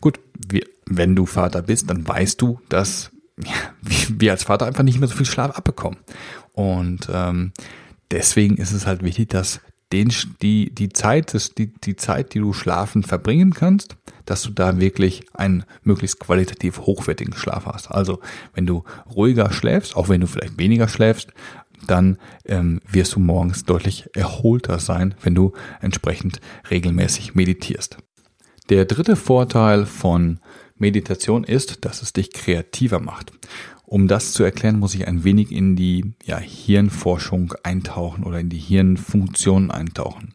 Gut, 0.00 0.20
wir, 0.48 0.64
wenn 0.84 1.16
du 1.16 1.26
Vater 1.26 1.62
bist, 1.62 1.88
dann 1.88 2.06
weißt 2.06 2.40
du, 2.42 2.60
dass 2.68 3.10
wir 3.82 4.32
als 4.32 4.44
Vater 4.44 4.66
einfach 4.66 4.82
nicht 4.82 4.98
mehr 4.98 5.08
so 5.08 5.16
viel 5.16 5.26
Schlaf 5.26 5.56
abbekommen. 5.56 5.98
Und 6.52 7.08
ähm, 7.12 7.52
deswegen 8.10 8.56
ist 8.56 8.72
es 8.72 8.86
halt 8.86 9.02
wichtig, 9.02 9.28
dass 9.28 9.60
den, 9.92 10.12
die, 10.42 10.74
die 10.74 10.88
Zeit, 10.88 11.34
das, 11.34 11.54
die, 11.54 11.72
die 11.72 11.96
Zeit, 11.96 12.34
die 12.34 12.40
du 12.40 12.52
schlafen 12.52 13.02
verbringen 13.02 13.54
kannst, 13.54 13.96
dass 14.24 14.42
du 14.42 14.50
da 14.50 14.80
wirklich 14.80 15.24
einen 15.34 15.64
möglichst 15.82 16.18
qualitativ 16.18 16.80
hochwertigen 16.80 17.34
Schlaf 17.34 17.66
hast. 17.66 17.90
Also 17.90 18.20
wenn 18.54 18.66
du 18.66 18.82
ruhiger 19.14 19.52
schläfst, 19.52 19.94
auch 19.96 20.08
wenn 20.08 20.20
du 20.20 20.26
vielleicht 20.26 20.58
weniger 20.58 20.88
schläfst, 20.88 21.32
dann 21.86 22.18
ähm, 22.46 22.80
wirst 22.90 23.14
du 23.14 23.20
morgens 23.20 23.64
deutlich 23.64 24.08
erholter 24.14 24.80
sein, 24.80 25.14
wenn 25.22 25.34
du 25.34 25.52
entsprechend 25.80 26.40
regelmäßig 26.70 27.34
meditierst. 27.34 27.98
Der 28.70 28.86
dritte 28.86 29.14
Vorteil 29.14 29.86
von 29.86 30.40
Meditation 30.78 31.44
ist, 31.44 31.84
dass 31.84 32.02
es 32.02 32.12
dich 32.12 32.32
kreativer 32.32 33.00
macht. 33.00 33.32
Um 33.84 34.08
das 34.08 34.32
zu 34.32 34.42
erklären, 34.42 34.78
muss 34.78 34.94
ich 34.94 35.06
ein 35.06 35.22
wenig 35.24 35.52
in 35.52 35.76
die 35.76 36.14
ja, 36.24 36.38
Hirnforschung 36.38 37.54
eintauchen 37.62 38.24
oder 38.24 38.40
in 38.40 38.48
die 38.48 38.58
Hirnfunktion 38.58 39.70
eintauchen. 39.70 40.34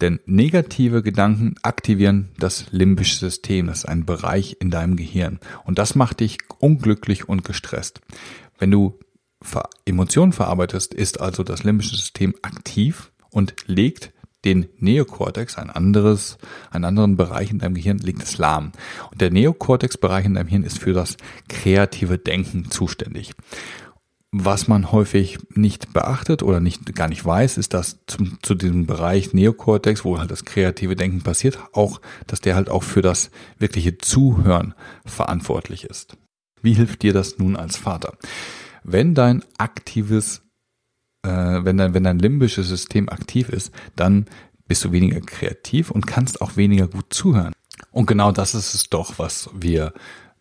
Denn 0.00 0.20
negative 0.26 1.02
Gedanken 1.02 1.54
aktivieren 1.62 2.30
das 2.38 2.66
limbische 2.70 3.16
System. 3.16 3.66
Das 3.66 3.78
ist 3.78 3.84
ein 3.86 4.04
Bereich 4.04 4.56
in 4.60 4.70
deinem 4.70 4.96
Gehirn. 4.96 5.38
Und 5.64 5.78
das 5.78 5.94
macht 5.94 6.20
dich 6.20 6.38
unglücklich 6.58 7.28
und 7.28 7.44
gestresst. 7.44 8.00
Wenn 8.58 8.70
du 8.70 8.98
Emotionen 9.84 10.32
verarbeitest, 10.32 10.92
ist 10.92 11.20
also 11.20 11.42
das 11.42 11.62
limbische 11.62 11.96
System 11.96 12.34
aktiv 12.42 13.12
und 13.30 13.54
legt 13.66 14.12
den 14.46 14.68
Neokortex, 14.78 15.58
ein 15.58 15.70
anderes, 15.70 16.38
einen 16.70 16.84
anderen 16.84 17.16
Bereich 17.16 17.50
in 17.50 17.58
deinem 17.58 17.74
Gehirn, 17.74 17.98
liegt 17.98 18.22
es 18.22 18.38
lahm. 18.38 18.72
Und 19.10 19.20
der 19.20 19.30
Neokortex-Bereich 19.30 20.24
in 20.24 20.34
deinem 20.34 20.48
Hirn 20.48 20.62
ist 20.62 20.78
für 20.78 20.92
das 20.92 21.16
kreative 21.48 22.16
Denken 22.16 22.70
zuständig. 22.70 23.34
Was 24.32 24.68
man 24.68 24.92
häufig 24.92 25.38
nicht 25.54 25.92
beachtet 25.92 26.42
oder 26.42 26.60
nicht, 26.60 26.94
gar 26.94 27.08
nicht 27.08 27.24
weiß, 27.24 27.58
ist, 27.58 27.74
dass 27.74 27.98
zum, 28.06 28.38
zu 28.42 28.54
diesem 28.54 28.86
Bereich 28.86 29.32
Neokortex, 29.32 30.04
wo 30.04 30.18
halt 30.18 30.30
das 30.30 30.44
kreative 30.44 30.94
Denken 30.94 31.22
passiert, 31.22 31.58
auch, 31.72 32.00
dass 32.26 32.40
der 32.40 32.54
halt 32.54 32.68
auch 32.68 32.82
für 32.82 33.02
das 33.02 33.30
wirkliche 33.58 33.98
Zuhören 33.98 34.74
verantwortlich 35.04 35.84
ist. 35.84 36.16
Wie 36.62 36.74
hilft 36.74 37.02
dir 37.02 37.12
das 37.12 37.38
nun 37.38 37.56
als 37.56 37.76
Vater? 37.76 38.14
Wenn 38.84 39.14
dein 39.14 39.44
aktives 39.58 40.42
äh, 41.26 41.64
wenn, 41.64 41.76
dein, 41.76 41.94
wenn 41.94 42.04
dein 42.04 42.18
limbisches 42.18 42.68
System 42.68 43.08
aktiv 43.08 43.48
ist, 43.48 43.72
dann 43.96 44.26
bist 44.68 44.84
du 44.84 44.92
weniger 44.92 45.20
kreativ 45.20 45.90
und 45.90 46.06
kannst 46.06 46.40
auch 46.40 46.56
weniger 46.56 46.88
gut 46.88 47.06
zuhören. 47.10 47.52
Und 47.90 48.06
genau 48.06 48.32
das 48.32 48.54
ist 48.54 48.74
es 48.74 48.88
doch, 48.88 49.18
was 49.18 49.50
wir 49.54 49.92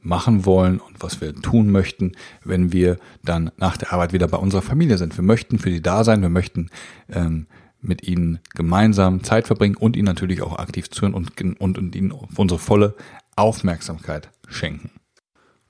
machen 0.02 0.46
wollen 0.46 0.80
und 0.80 1.02
was 1.02 1.20
wir 1.20 1.34
tun 1.34 1.72
möchten, 1.72 2.12
wenn 2.44 2.72
wir 2.72 2.98
dann 3.24 3.52
nach 3.58 3.76
der 3.76 3.92
Arbeit 3.92 4.14
wieder 4.14 4.28
bei 4.28 4.38
unserer 4.38 4.62
Familie 4.62 4.98
sind. 4.98 5.18
Wir 5.18 5.24
möchten 5.24 5.58
für 5.58 5.72
die 5.72 5.82
da 5.82 6.04
sein, 6.04 6.22
wir 6.22 6.30
möchten 6.30 6.70
ähm, 7.10 7.48
mit 7.82 8.08
ihnen 8.08 8.40
gemeinsam 8.54 9.24
Zeit 9.24 9.48
verbringen 9.48 9.76
und 9.76 9.96
ihnen 9.96 10.06
natürlich 10.06 10.42
auch 10.42 10.58
aktiv 10.58 10.90
zuhören 10.90 11.14
und, 11.14 11.42
und, 11.60 11.78
und 11.78 11.96
ihnen 11.96 12.12
unsere 12.12 12.60
volle 12.60 12.96
Aufmerksamkeit 13.36 14.30
schenken. 14.48 14.92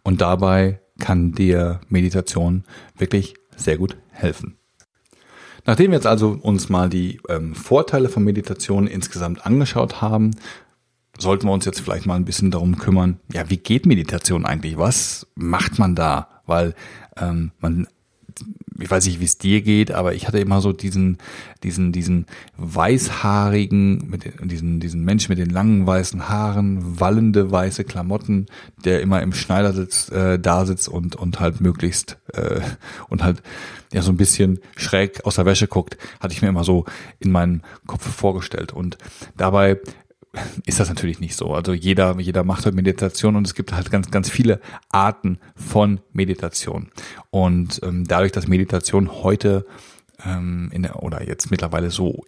Und 0.03 0.21
dabei 0.21 0.81
kann 0.99 1.31
dir 1.31 1.81
Meditation 1.89 2.63
wirklich 2.97 3.35
sehr 3.55 3.77
gut 3.77 3.97
helfen. 4.11 4.57
Nachdem 5.65 5.91
wir 5.91 5.97
jetzt 5.97 6.07
also 6.07 6.37
uns 6.41 6.69
mal 6.69 6.89
die 6.89 7.19
ähm, 7.27 7.55
Vorteile 7.55 8.09
von 8.09 8.23
Meditation 8.23 8.87
insgesamt 8.87 9.45
angeschaut 9.45 10.01
haben, 10.01 10.31
sollten 11.17 11.47
wir 11.47 11.53
uns 11.53 11.65
jetzt 11.65 11.79
vielleicht 11.79 12.05
mal 12.05 12.15
ein 12.15 12.25
bisschen 12.25 12.51
darum 12.51 12.77
kümmern, 12.77 13.19
ja, 13.31 13.49
wie 13.49 13.57
geht 13.57 13.85
Meditation 13.85 14.45
eigentlich? 14.45 14.77
Was 14.77 15.27
macht 15.35 15.79
man 15.79 15.95
da? 15.95 16.41
Weil 16.45 16.75
ähm, 17.17 17.51
man 17.59 17.87
ich 18.79 18.91
weiß 18.91 19.05
nicht, 19.05 19.19
wie 19.19 19.25
es 19.25 19.37
dir 19.37 19.61
geht, 19.61 19.91
aber 19.91 20.13
ich 20.13 20.27
hatte 20.27 20.39
immer 20.39 20.59
so 20.59 20.73
diesen, 20.73 21.17
diesen, 21.63 21.91
diesen 21.91 22.25
weißhaarigen, 22.57 24.09
mit 24.09 24.25
diesen, 24.51 24.79
diesen 24.79 25.03
Mensch 25.05 25.29
mit 25.29 25.37
den 25.37 25.49
langen 25.49 25.87
weißen 25.87 26.27
Haaren, 26.27 26.99
wallende 26.99 27.51
weiße 27.51 27.85
Klamotten, 27.85 28.47
der 28.83 29.01
immer 29.01 29.21
im 29.21 29.33
Schneidersitz 29.33 30.09
äh, 30.09 30.37
da 30.39 30.65
sitzt 30.65 30.89
und, 30.89 31.15
und 31.15 31.39
halt 31.39 31.61
möglichst 31.61 32.17
äh, 32.33 32.59
und 33.09 33.23
halt 33.23 33.41
ja 33.93 34.01
so 34.01 34.11
ein 34.11 34.17
bisschen 34.17 34.59
schräg 34.75 35.25
aus 35.25 35.35
der 35.35 35.45
Wäsche 35.45 35.67
guckt, 35.67 35.97
hatte 36.19 36.33
ich 36.33 36.41
mir 36.41 36.49
immer 36.49 36.65
so 36.65 36.85
in 37.19 37.31
meinem 37.31 37.61
Kopf 37.87 38.03
vorgestellt. 38.03 38.73
Und 38.73 38.97
dabei 39.37 39.79
ist 40.65 40.79
das 40.79 40.89
natürlich 40.89 41.19
nicht 41.19 41.35
so. 41.35 41.53
Also 41.53 41.73
jeder, 41.73 42.19
jeder 42.19 42.43
macht 42.43 42.65
halt 42.65 42.75
Meditation 42.75 43.35
und 43.35 43.47
es 43.47 43.55
gibt 43.55 43.73
halt 43.73 43.91
ganz, 43.91 44.11
ganz 44.11 44.29
viele 44.29 44.59
Arten 44.89 45.39
von 45.55 45.99
Meditation. 46.13 46.89
Und 47.29 47.81
ähm, 47.83 48.05
dadurch, 48.07 48.31
dass 48.31 48.47
Meditation 48.47 49.11
heute 49.23 49.65
ähm, 50.25 50.69
in 50.73 50.83
der, 50.83 51.03
oder 51.03 51.27
jetzt 51.27 51.51
mittlerweile 51.51 51.91
so 51.91 52.23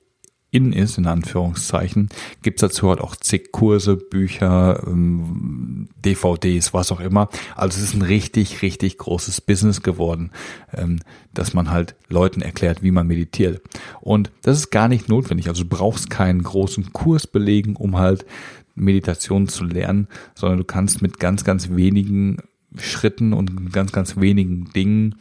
in 0.50 0.72
ist, 0.72 0.98
in 0.98 1.08
Anführungszeichen, 1.08 2.10
gibt's 2.42 2.62
dazu 2.62 2.90
halt 2.90 3.02
auch 3.02 3.16
zig 3.16 3.52
Kurse, 3.52 3.98
Bücher, 3.98 4.82
ähm, 4.88 5.90
DVDs, 6.04 6.74
was 6.74 6.92
auch 6.92 7.02
immer. 7.02 7.30
Also 7.56 7.78
es 7.78 7.90
ist 7.90 7.96
ein 7.96 8.02
richtig, 8.02 8.62
richtig 8.62 8.98
großes 8.98 9.42
Business 9.42 9.82
geworden, 9.82 10.32
ähm, 10.74 11.00
dass 11.34 11.54
man 11.54 11.70
halt 11.70 11.96
Leuten 12.08 12.42
erklärt, 12.42 12.82
wie 12.82 12.92
man 12.92 13.08
meditiert. 13.08 13.62
Und 14.00 14.32
das 14.42 14.58
ist 14.58 14.72
gar 14.72 14.88
nicht 14.88 15.10
notwendig. 15.10 15.50
Also 15.50 15.64
du 15.64 15.70
brauchst 15.70 16.10
keinen 16.10 16.44
großen 16.44 16.94
Kurs 16.94 17.28
belegen, 17.28 17.76
um 17.76 17.98
halt 17.98 18.26
Meditation 18.74 19.48
zu 19.48 19.66
lernen, 19.66 20.08
sondern 20.34 20.60
du 20.60 20.66
kannst 20.66 21.02
mit 21.02 21.20
ganz, 21.20 21.44
ganz 21.44 21.72
wenigen 21.72 22.38
Schritten 22.78 23.34
und 23.34 23.74
ganz, 23.74 23.92
ganz 23.92 24.18
wenigen 24.18 24.72
Dingen 24.72 25.16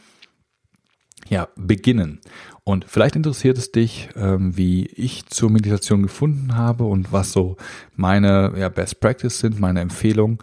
ja, 1.27 1.47
beginnen. 1.57 2.19
Und 2.67 2.83
vielleicht 2.85 3.15
interessiert 3.15 3.57
es 3.57 3.71
dich, 3.71 4.09
ähm, 4.17 4.57
wie 4.57 4.87
ich 4.87 5.25
zur 5.27 5.49
Meditation 5.49 6.03
gefunden 6.03 6.57
habe 6.57 6.83
und 6.83 7.13
was 7.13 7.31
so 7.31 7.55
meine 7.95 8.69
Best 8.75 8.99
Practice 8.99 9.39
sind, 9.39 9.57
meine 9.57 9.79
Empfehlungen. 9.79 10.39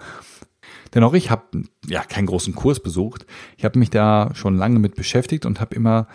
Denn 0.94 1.04
auch 1.04 1.12
ich 1.12 1.30
habe 1.30 1.64
ja 1.86 2.02
keinen 2.02 2.24
großen 2.24 2.54
Kurs 2.54 2.80
besucht. 2.80 3.26
Ich 3.58 3.66
habe 3.66 3.78
mich 3.78 3.90
da 3.90 4.30
schon 4.32 4.56
lange 4.56 4.78
mit 4.78 4.94
beschäftigt 4.94 5.44
und 5.44 5.60
habe 5.60 5.74
immer 5.74 6.08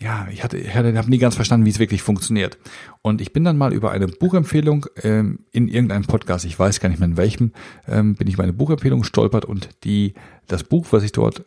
ja, 0.00 0.26
ich 0.30 0.42
hatte, 0.42 0.58
ich 0.58 0.74
habe 0.74 1.10
nie 1.10 1.18
ganz 1.18 1.36
verstanden, 1.36 1.66
wie 1.66 1.70
es 1.70 1.78
wirklich 1.78 2.02
funktioniert. 2.02 2.58
Und 3.00 3.20
ich 3.20 3.32
bin 3.32 3.44
dann 3.44 3.56
mal 3.56 3.72
über 3.72 3.90
eine 3.90 4.06
Buchempfehlung 4.06 4.86
ähm, 5.02 5.40
in 5.52 5.68
irgendeinem 5.68 6.04
Podcast, 6.04 6.44
ich 6.44 6.58
weiß 6.58 6.80
gar 6.80 6.88
nicht 6.88 6.98
mehr 6.98 7.08
in 7.08 7.16
welchem, 7.16 7.52
ähm, 7.86 8.14
bin 8.14 8.26
ich 8.26 8.34
über 8.34 8.42
eine 8.42 8.52
Buchempfehlung 8.52 9.00
gestolpert 9.00 9.44
und 9.44 9.68
die, 9.84 10.14
das 10.48 10.64
Buch, 10.64 10.88
was 10.90 11.04
ich 11.04 11.12
dort 11.12 11.44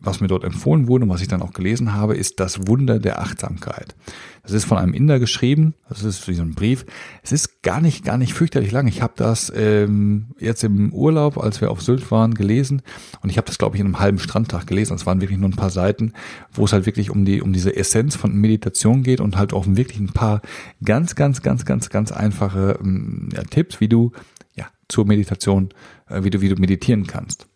was 0.00 0.20
mir 0.20 0.28
dort 0.28 0.44
empfohlen 0.44 0.88
wurde 0.88 1.04
und 1.04 1.10
was 1.10 1.20
ich 1.20 1.28
dann 1.28 1.42
auch 1.42 1.52
gelesen 1.52 1.92
habe, 1.92 2.16
ist 2.16 2.40
das 2.40 2.66
Wunder 2.66 2.98
der 2.98 3.20
Achtsamkeit. 3.20 3.94
Das 4.42 4.52
ist 4.52 4.64
von 4.64 4.78
einem 4.78 4.94
Inder 4.94 5.18
geschrieben, 5.18 5.74
das 5.88 6.02
ist 6.02 6.26
wie 6.26 6.34
so 6.34 6.42
ein 6.42 6.54
Brief. 6.54 6.86
Es 7.22 7.32
ist 7.32 7.62
gar 7.62 7.82
nicht, 7.82 8.04
gar 8.04 8.16
nicht 8.16 8.32
fürchterlich 8.32 8.72
lang. 8.72 8.86
Ich 8.86 9.02
habe 9.02 9.12
das 9.16 9.52
ähm, 9.54 10.28
jetzt 10.38 10.64
im 10.64 10.92
Urlaub, 10.94 11.36
als 11.36 11.60
wir 11.60 11.70
auf 11.70 11.82
Sylt 11.82 12.10
waren, 12.10 12.34
gelesen 12.34 12.82
und 13.22 13.28
ich 13.28 13.36
habe 13.36 13.46
das, 13.46 13.58
glaube 13.58 13.76
ich, 13.76 13.80
in 13.80 13.86
einem 13.86 14.00
halben 14.00 14.18
Strandtag 14.18 14.66
gelesen. 14.66 14.94
Es 14.94 15.04
waren 15.04 15.20
wirklich 15.20 15.38
nur 15.38 15.50
ein 15.50 15.56
paar 15.56 15.70
Seiten, 15.70 16.14
wo 16.52 16.64
es 16.64 16.72
halt 16.72 16.86
wirklich 16.86 17.10
um 17.10 17.26
die, 17.26 17.42
um 17.42 17.52
diese 17.52 17.76
Essenz 17.76 18.16
von 18.16 18.34
Meditation 18.34 19.02
geht 19.02 19.20
und 19.20 19.36
halt 19.36 19.52
auch 19.52 19.66
wirklich 19.68 20.00
ein 20.00 20.12
paar 20.12 20.40
ganz, 20.82 21.14
ganz, 21.14 21.42
ganz, 21.42 21.66
ganz, 21.66 21.90
ganz 21.90 22.10
einfache 22.10 22.78
ähm, 22.80 23.28
ja, 23.34 23.42
Tipps, 23.42 23.80
wie 23.80 23.88
du 23.88 24.12
ja 24.56 24.66
zur 24.88 25.06
Meditation, 25.06 25.68
äh, 26.08 26.24
wie 26.24 26.30
du, 26.30 26.40
wie 26.40 26.48
du 26.48 26.56
meditieren 26.56 27.06
kannst. 27.06 27.49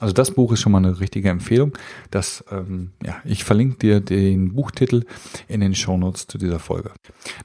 Also 0.00 0.12
das 0.12 0.32
Buch 0.32 0.52
ist 0.52 0.60
schon 0.60 0.72
mal 0.72 0.78
eine 0.78 1.00
richtige 1.00 1.28
Empfehlung. 1.28 1.76
Das, 2.10 2.44
ähm, 2.50 2.92
ja, 3.04 3.16
ich 3.24 3.44
verlinke 3.44 3.78
dir 3.78 4.00
den 4.00 4.54
Buchtitel 4.54 5.04
in 5.48 5.60
den 5.60 5.74
Shownotes 5.74 6.26
zu 6.26 6.38
dieser 6.38 6.58
Folge. 6.58 6.92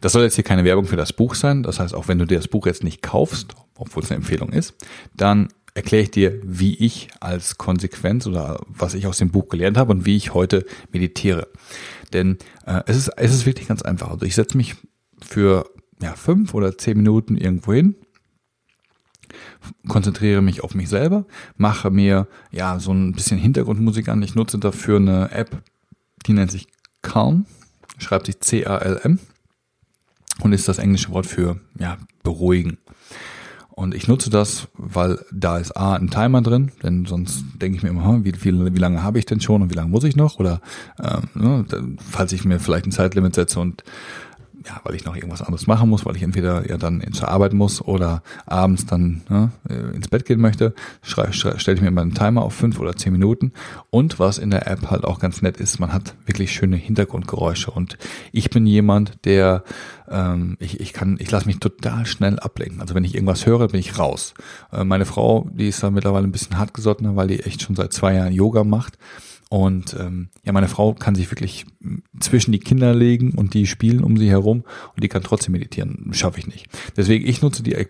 Das 0.02 0.14
soll 0.14 0.24
jetzt 0.24 0.36
hier 0.36 0.44
keine 0.44 0.64
Werbung 0.64 0.86
für 0.86 0.98
das 0.98 1.14
Buch 1.14 1.36
sein. 1.36 1.64
Das 1.64 1.80
heißt, 1.80 1.94
auch 1.94 2.08
wenn 2.08 2.20
du 2.20 2.26
dir 2.26 2.38
das 2.38 2.48
Buch 2.48 2.66
jetzt 2.66 2.84
nicht 2.84 3.02
kaufst, 3.02 3.56
obwohl 3.76 4.04
es 4.04 4.12
eine 4.12 4.18
Empfehlung 4.18 4.50
ist, 4.50 4.76
dann 5.16 5.50
erkläre 5.74 6.04
ich 6.04 6.12
dir, 6.12 6.40
wie 6.44 6.76
ich 6.76 7.10
als 7.20 7.58
Konsequenz 7.58 8.28
oder 8.28 8.60
was 8.68 8.94
ich 8.94 9.08
aus 9.08 9.18
dem 9.18 9.32
Buch 9.32 9.50
gelernt 9.50 9.78
habe 9.78 9.92
und 9.92 10.06
wie 10.06 10.18
ich 10.18 10.34
heute 10.34 10.66
meditiere. 10.92 11.48
Denn 12.12 12.38
äh, 12.66 12.82
es, 12.88 12.98
ist, 12.98 13.10
es 13.18 13.34
ist 13.34 13.46
wirklich 13.46 13.68
ganz 13.68 13.82
einfach. 13.82 14.10
Also 14.10 14.26
ich 14.26 14.36
setze 14.36 14.58
mich 14.58 14.76
für 15.22 15.70
ja, 16.02 16.14
fünf 16.16 16.54
oder 16.54 16.78
zehn 16.78 16.98
Minuten 16.98 17.38
irgendwo 17.38 17.74
hin, 17.74 17.96
konzentriere 19.88 20.42
mich 20.42 20.64
auf 20.64 20.76
mich 20.76 20.90
selber, 20.90 21.26
mache 21.58 21.90
mir 21.90 22.28
ja 22.52 22.80
so 22.80 22.92
ein 22.92 23.14
bisschen 23.14 23.38
Hintergrundmusik 23.38 24.10
an. 24.10 24.22
Ich 24.22 24.36
nutze 24.36 24.58
dafür 24.58 24.98
eine 24.98 25.32
App, 25.32 25.62
die 26.26 26.34
nennt 26.34 26.52
sich 26.52 26.68
Calm, 27.02 27.46
schreibt 27.98 28.26
sich 28.26 28.40
C-A-L-M 28.40 29.20
und 30.42 30.54
ist 30.54 30.68
das 30.68 30.80
englische 30.80 31.12
Wort 31.12 31.26
für 31.26 31.60
ja, 31.78 31.98
beruhigen. 32.24 32.78
Und 33.80 33.96
ich 33.96 34.10
nutze 34.10 34.30
das, 34.30 34.68
weil 34.74 35.24
da 35.32 35.58
ist 35.58 35.72
A 35.78 35.94
ein 35.94 36.10
Timer 36.10 36.42
drin, 36.42 36.74
denn 36.84 37.06
sonst 37.06 37.46
denke 37.62 37.78
ich 37.78 37.84
mir 37.84 37.90
immer, 37.90 38.26
wie, 38.26 38.34
wie, 38.44 38.76
wie 38.76 38.80
lange 38.80 39.04
habe 39.04 39.20
ich 39.20 39.26
denn 39.26 39.40
schon 39.40 39.62
und 39.62 39.72
wie 39.72 39.76
lange 39.76 39.90
muss 39.90 40.04
ich 40.04 40.18
noch? 40.18 40.38
Oder 40.38 40.60
ähm, 41.02 41.30
ne, 41.34 41.66
falls 42.12 42.34
ich 42.34 42.44
mir 42.44 42.60
vielleicht 42.60 42.88
ein 42.88 42.92
Zeitlimit 42.92 43.36
setze 43.36 43.62
und 43.62 43.86
ja, 44.66 44.82
weil 44.84 44.96
ich 44.96 45.06
noch 45.06 45.16
irgendwas 45.16 45.42
anderes 45.42 45.68
machen 45.68 45.90
muss, 45.90 46.06
weil 46.06 46.16
ich 46.16 46.24
entweder 46.24 46.68
ja 46.70 46.78
dann 46.78 47.04
zur 47.14 47.30
Arbeit 47.30 47.54
muss 47.54 47.82
oder 47.82 48.24
abends 48.46 48.86
dann 48.86 49.22
ne, 49.30 49.52
äh, 49.70 49.96
ins 49.96 50.08
Bett 50.08 50.26
gehen 50.26 50.40
möchte, 50.40 50.74
stelle 51.02 51.32
ich 51.32 51.82
mir 51.82 51.92
mal 51.92 52.02
einen 52.02 52.14
Timer 52.14 52.44
auf 52.44 52.54
fünf 52.54 52.80
oder 52.80 52.96
zehn 52.96 53.12
Minuten. 53.12 53.54
Und 53.90 54.20
was 54.20 54.38
in 54.38 54.50
der 54.50 54.68
App 54.68 54.90
halt 54.90 55.04
auch 55.06 55.20
ganz 55.20 55.42
nett 55.42 55.58
ist, 55.58 55.80
man 55.80 55.94
hat 55.94 56.16
wirklich 56.26 56.52
schöne 56.52 56.76
Hintergrundgeräusche. 56.76 57.72
Und 57.72 57.98
ich 58.32 58.50
bin 58.50 58.66
jemand, 58.66 59.26
der 59.26 59.64
ähm, 60.10 60.58
ich, 60.60 60.80
ich 60.80 60.94
kann, 60.94 61.18
ich 61.20 61.32
lasse 61.32 61.46
mich 61.46 61.60
total 61.60 62.06
schnell 62.06 62.40
ablenken. 62.40 62.82
Also 62.82 62.96
wenn 62.96 63.04
ich 63.04 63.16
irgendwas 63.16 63.46
höre, 63.46 63.68
bin 63.68 63.80
ich 63.80 63.98
raus. 63.98 64.34
Äh, 64.72 64.84
meine 64.84 65.06
Frau, 65.06 65.48
die 65.52 65.70
ist 65.70 65.84
da 65.84 65.92
mittlerweile 65.92 66.28
ein 66.28 66.32
bisschen 66.32 66.58
hartgesottener, 66.58 67.16
weil 67.16 67.28
die 67.28 67.42
echt 67.42 67.62
schon 67.62 67.76
seit 67.76 67.94
zwei 67.94 68.16
Jahren 68.16 68.34
Yoga 68.34 68.64
macht. 68.64 68.98
Und 69.50 69.96
ähm, 70.00 70.30
ja, 70.44 70.52
meine 70.52 70.68
Frau 70.68 70.94
kann 70.94 71.16
sich 71.16 71.32
wirklich 71.32 71.66
zwischen 72.20 72.52
die 72.52 72.60
Kinder 72.60 72.94
legen 72.94 73.32
und 73.32 73.56
die 73.56 73.66
spielen 73.66 74.04
um 74.04 74.16
sie 74.16 74.30
herum 74.30 74.64
und 74.96 75.04
die 75.04 75.08
kann 75.08 75.24
trotzdem 75.24 75.54
meditieren. 75.54 76.12
Schaffe 76.12 76.40
ich 76.40 76.46
nicht. 76.46 76.68
Deswegen, 76.96 77.28
ich 77.28 77.42
nutze 77.42 77.64
die 77.64 77.74
App 77.74 77.90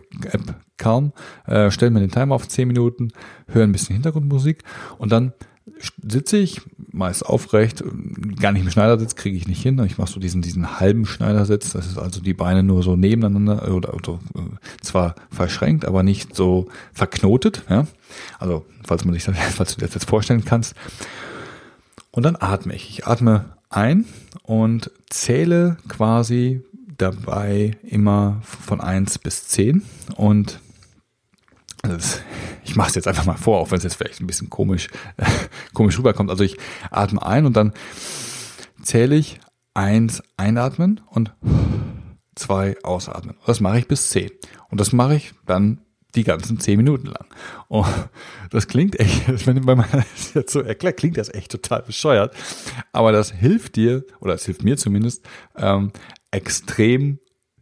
Calm, 0.78 1.12
äh, 1.46 1.70
stelle 1.70 1.92
mir 1.92 2.00
den 2.00 2.12
Timer 2.12 2.36
auf 2.36 2.48
10 2.48 2.66
Minuten, 2.66 3.10
höre 3.48 3.66
ein 3.66 3.74
bisschen 3.74 3.96
Hintergrundmusik 3.96 4.64
und 4.98 5.12
dann 5.12 5.34
sitze 6.02 6.38
ich 6.38 6.62
meist 6.92 7.26
aufrecht, 7.26 7.84
gar 8.40 8.54
nicht 8.54 8.64
im 8.64 8.72
Schneidersitz 8.72 9.16
kriege 9.16 9.38
ich 9.38 9.48
nicht 9.48 9.62
hin. 9.62 9.78
Ich 9.86 9.98
mache 9.98 10.12
so 10.12 10.20
diesen 10.20 10.42
diesen 10.42 10.80
halben 10.80 11.06
Schneidersitz, 11.06 11.74
das 11.74 11.88
ist 11.88 11.98
also 11.98 12.22
die 12.22 12.34
Beine 12.34 12.64
nur 12.64 12.84
so 12.84 12.96
nebeneinander 12.96 13.74
oder, 13.74 13.94
oder 13.94 14.20
zwar 14.82 15.16
verschränkt, 15.30 15.86
aber 15.86 16.04
nicht 16.04 16.36
so 16.36 16.68
verknotet. 16.94 17.64
Ja? 17.70 17.86
Also 18.40 18.66
falls 18.86 19.04
man 19.04 19.14
sich 19.14 19.26
das, 19.26 19.36
falls 19.56 19.76
du 19.76 19.82
dir 19.82 19.88
das 19.88 19.96
jetzt 19.96 20.10
vorstellen 20.10 20.46
kannst. 20.46 20.74
Und 22.20 22.24
dann 22.24 22.36
atme 22.38 22.76
ich. 22.76 22.90
Ich 22.90 23.08
atme 23.08 23.46
ein 23.70 24.04
und 24.44 24.92
zähle 25.10 25.78
quasi 25.88 26.66
dabei 26.98 27.78
immer 27.82 28.42
von 28.42 28.82
eins 28.82 29.18
bis 29.18 29.48
zehn 29.48 29.84
und 30.18 30.60
das, 31.82 32.20
ich 32.66 32.76
mache 32.76 32.90
es 32.90 32.96
jetzt 32.96 33.08
einfach 33.08 33.24
mal 33.24 33.38
vor, 33.38 33.62
auch 33.62 33.72
wenn 33.72 33.78
es 33.78 33.86
jetzt 33.86 33.96
vielleicht 33.96 34.20
ein 34.20 34.28
bisschen 34.28 34.50
komisch, 34.50 34.90
komisch 35.74 35.98
rüberkommt. 35.98 36.30
Also 36.30 36.44
ich 36.44 36.58
atme 36.92 37.26
ein 37.26 37.46
und 37.46 37.56
dann 37.56 37.72
zähle 38.84 39.16
ich 39.16 39.40
eins 39.74 40.22
einatmen 40.36 41.00
und 41.08 41.34
zwei 42.36 42.76
ausatmen. 42.84 43.38
Das 43.46 43.62
mache 43.62 43.80
ich 43.80 43.88
bis 43.88 44.10
zehn. 44.10 44.30
Und 44.70 44.82
das 44.82 44.92
mache 44.92 45.16
ich 45.16 45.32
dann 45.46 45.80
die 46.16 46.24
ganzen 46.24 46.60
zehn 46.60 46.78
Minuten 46.78 47.08
lang. 47.08 47.26
Und 47.68 47.88
das 48.50 48.68
klingt 48.68 49.00
echt, 49.00 49.28
wenn 49.46 49.64
man 49.64 49.86
das 49.92 50.34
jetzt 50.34 50.52
so 50.52 50.62
erklärt, 50.62 50.98
klingt 50.98 51.18
das 51.18 51.34
echt 51.34 51.52
total 51.52 51.84
bescheuert. 51.84 52.36
Aber 52.92 53.12
das 53.12 53.32
hilft 53.32 53.76
dir, 53.76 54.04
oder 54.20 54.34
es 54.34 54.46
hilft 54.46 54.64
mir 54.64 54.78
zumindest, 54.78 55.26
ähm, 55.56 55.92
extrem 56.32 57.20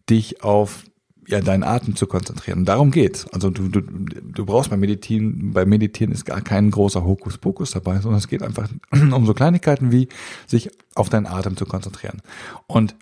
dich 0.10 0.44
auf 0.44 0.84
ja, 1.28 1.42
deinen 1.42 1.64
Atem 1.64 1.96
zu 1.98 2.08
konzentrieren. 2.08 2.60
Und 2.60 2.66
darum 2.66 2.90
geht's. 2.92 3.28
Also 3.34 3.50
du, 3.50 3.68
du, 3.68 3.82
du 3.82 4.46
brauchst 4.46 4.70
beim 4.70 4.80
Meditieren, 4.80 5.52
beim 5.52 5.68
Meditieren 5.68 6.14
ist 6.14 6.26
gar 6.26 6.40
kein 6.40 6.72
großer 6.72 7.04
Hokuspokus 7.04 7.72
dabei, 7.72 8.00
sondern 8.00 8.20
es 8.20 8.30
geht 8.30 8.44
einfach 8.44 8.70
um 8.92 9.26
so 9.26 9.34
Kleinigkeiten 9.34 9.92
wie 9.92 10.08
sich 10.46 10.70
auf 10.96 11.10
deinen 11.10 11.26
Atem 11.26 11.58
zu 11.58 11.66
konzentrieren. 11.66 12.22
Und 12.66 12.96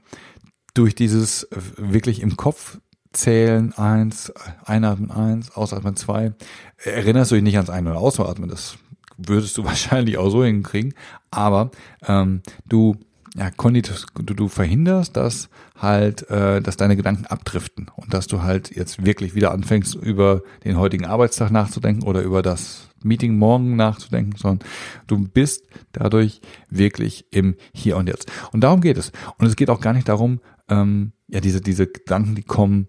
durch 0.73 0.95
dieses 0.95 1.47
wirklich 1.77 2.21
im 2.21 2.35
Kopf 2.35 2.79
zählen, 3.15 3.73
eins, 3.73 4.31
einatmen 4.65 5.11
eins, 5.11 5.51
ausatmen 5.51 5.95
zwei, 5.95 6.33
erinnerst 6.83 7.31
du 7.31 7.35
dich 7.35 7.43
nicht 7.43 7.57
ans 7.57 7.69
Ein- 7.69 7.87
oder 7.87 7.97
Ausatmen. 7.97 8.49
Das 8.49 8.77
würdest 9.17 9.57
du 9.57 9.63
wahrscheinlich 9.65 10.17
auch 10.17 10.29
so 10.29 10.43
hinkriegen. 10.43 10.93
Aber 11.31 11.71
ähm, 12.07 12.41
du 12.65 12.97
ja, 13.37 13.49
du, 13.51 14.33
du 14.33 14.47
verhinderst, 14.47 15.17
dass 15.17 15.49
halt, 15.75 16.29
äh, 16.29 16.61
dass 16.61 16.77
deine 16.77 16.95
Gedanken 16.95 17.25
abdriften 17.25 17.91
und 17.97 18.13
dass 18.13 18.27
du 18.27 18.41
halt 18.43 18.73
jetzt 18.73 19.05
wirklich 19.05 19.35
wieder 19.35 19.51
anfängst, 19.51 19.93
über 19.95 20.41
den 20.63 20.77
heutigen 20.77 21.05
Arbeitstag 21.05 21.51
nachzudenken 21.51 22.03
oder 22.03 22.21
über 22.21 22.41
das 22.41 22.89
Meeting 23.03 23.37
morgen 23.37 23.75
nachzudenken, 23.75 24.37
sondern 24.37 24.67
du 25.07 25.27
bist 25.27 25.67
dadurch 25.91 26.39
wirklich 26.69 27.25
im 27.31 27.55
Hier 27.73 27.97
und 27.97 28.07
Jetzt. 28.07 28.31
Und 28.53 28.61
darum 28.61 28.79
geht 28.79 28.97
es. 28.97 29.11
Und 29.37 29.47
es 29.47 29.57
geht 29.57 29.69
auch 29.69 29.81
gar 29.81 29.93
nicht 29.93 30.07
darum, 30.07 30.39
ähm, 30.69 31.11
ja, 31.27 31.41
diese, 31.41 31.59
diese 31.59 31.87
Gedanken, 31.87 32.35
die 32.35 32.43
kommen, 32.43 32.87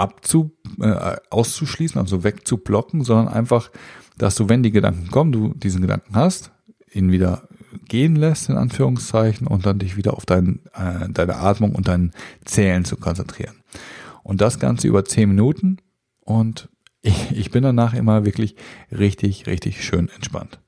abzu, 0.00 0.56
äh, 0.80 1.16
auszuschließen, 1.28 2.00
also 2.00 2.24
wegzublocken, 2.24 3.04
sondern 3.04 3.28
einfach, 3.28 3.70
dass 4.16 4.34
du, 4.34 4.48
wenn 4.48 4.62
die 4.62 4.70
Gedanken 4.70 5.10
kommen, 5.10 5.30
du 5.30 5.52
diesen 5.54 5.82
Gedanken 5.82 6.14
hast, 6.14 6.52
ihn 6.92 7.12
wieder 7.12 7.48
gehen 7.86 8.16
lässt, 8.16 8.48
in 8.48 8.56
Anführungszeichen, 8.56 9.46
und 9.46 9.66
dann 9.66 9.78
dich 9.78 9.96
wieder 9.96 10.14
auf 10.14 10.24
dein, 10.24 10.60
äh, 10.74 11.08
deine 11.10 11.36
Atmung 11.36 11.74
und 11.74 11.86
dein 11.86 12.12
Zählen 12.44 12.84
zu 12.84 12.96
konzentrieren. 12.96 13.62
Und 14.22 14.40
das 14.40 14.58
Ganze 14.58 14.88
über 14.88 15.04
zehn 15.04 15.28
Minuten 15.28 15.76
und 16.20 16.68
ich, 17.02 17.30
ich 17.36 17.50
bin 17.50 17.62
danach 17.62 17.94
immer 17.94 18.24
wirklich 18.24 18.56
richtig, 18.90 19.46
richtig 19.46 19.84
schön 19.84 20.08
entspannt. 20.08 20.60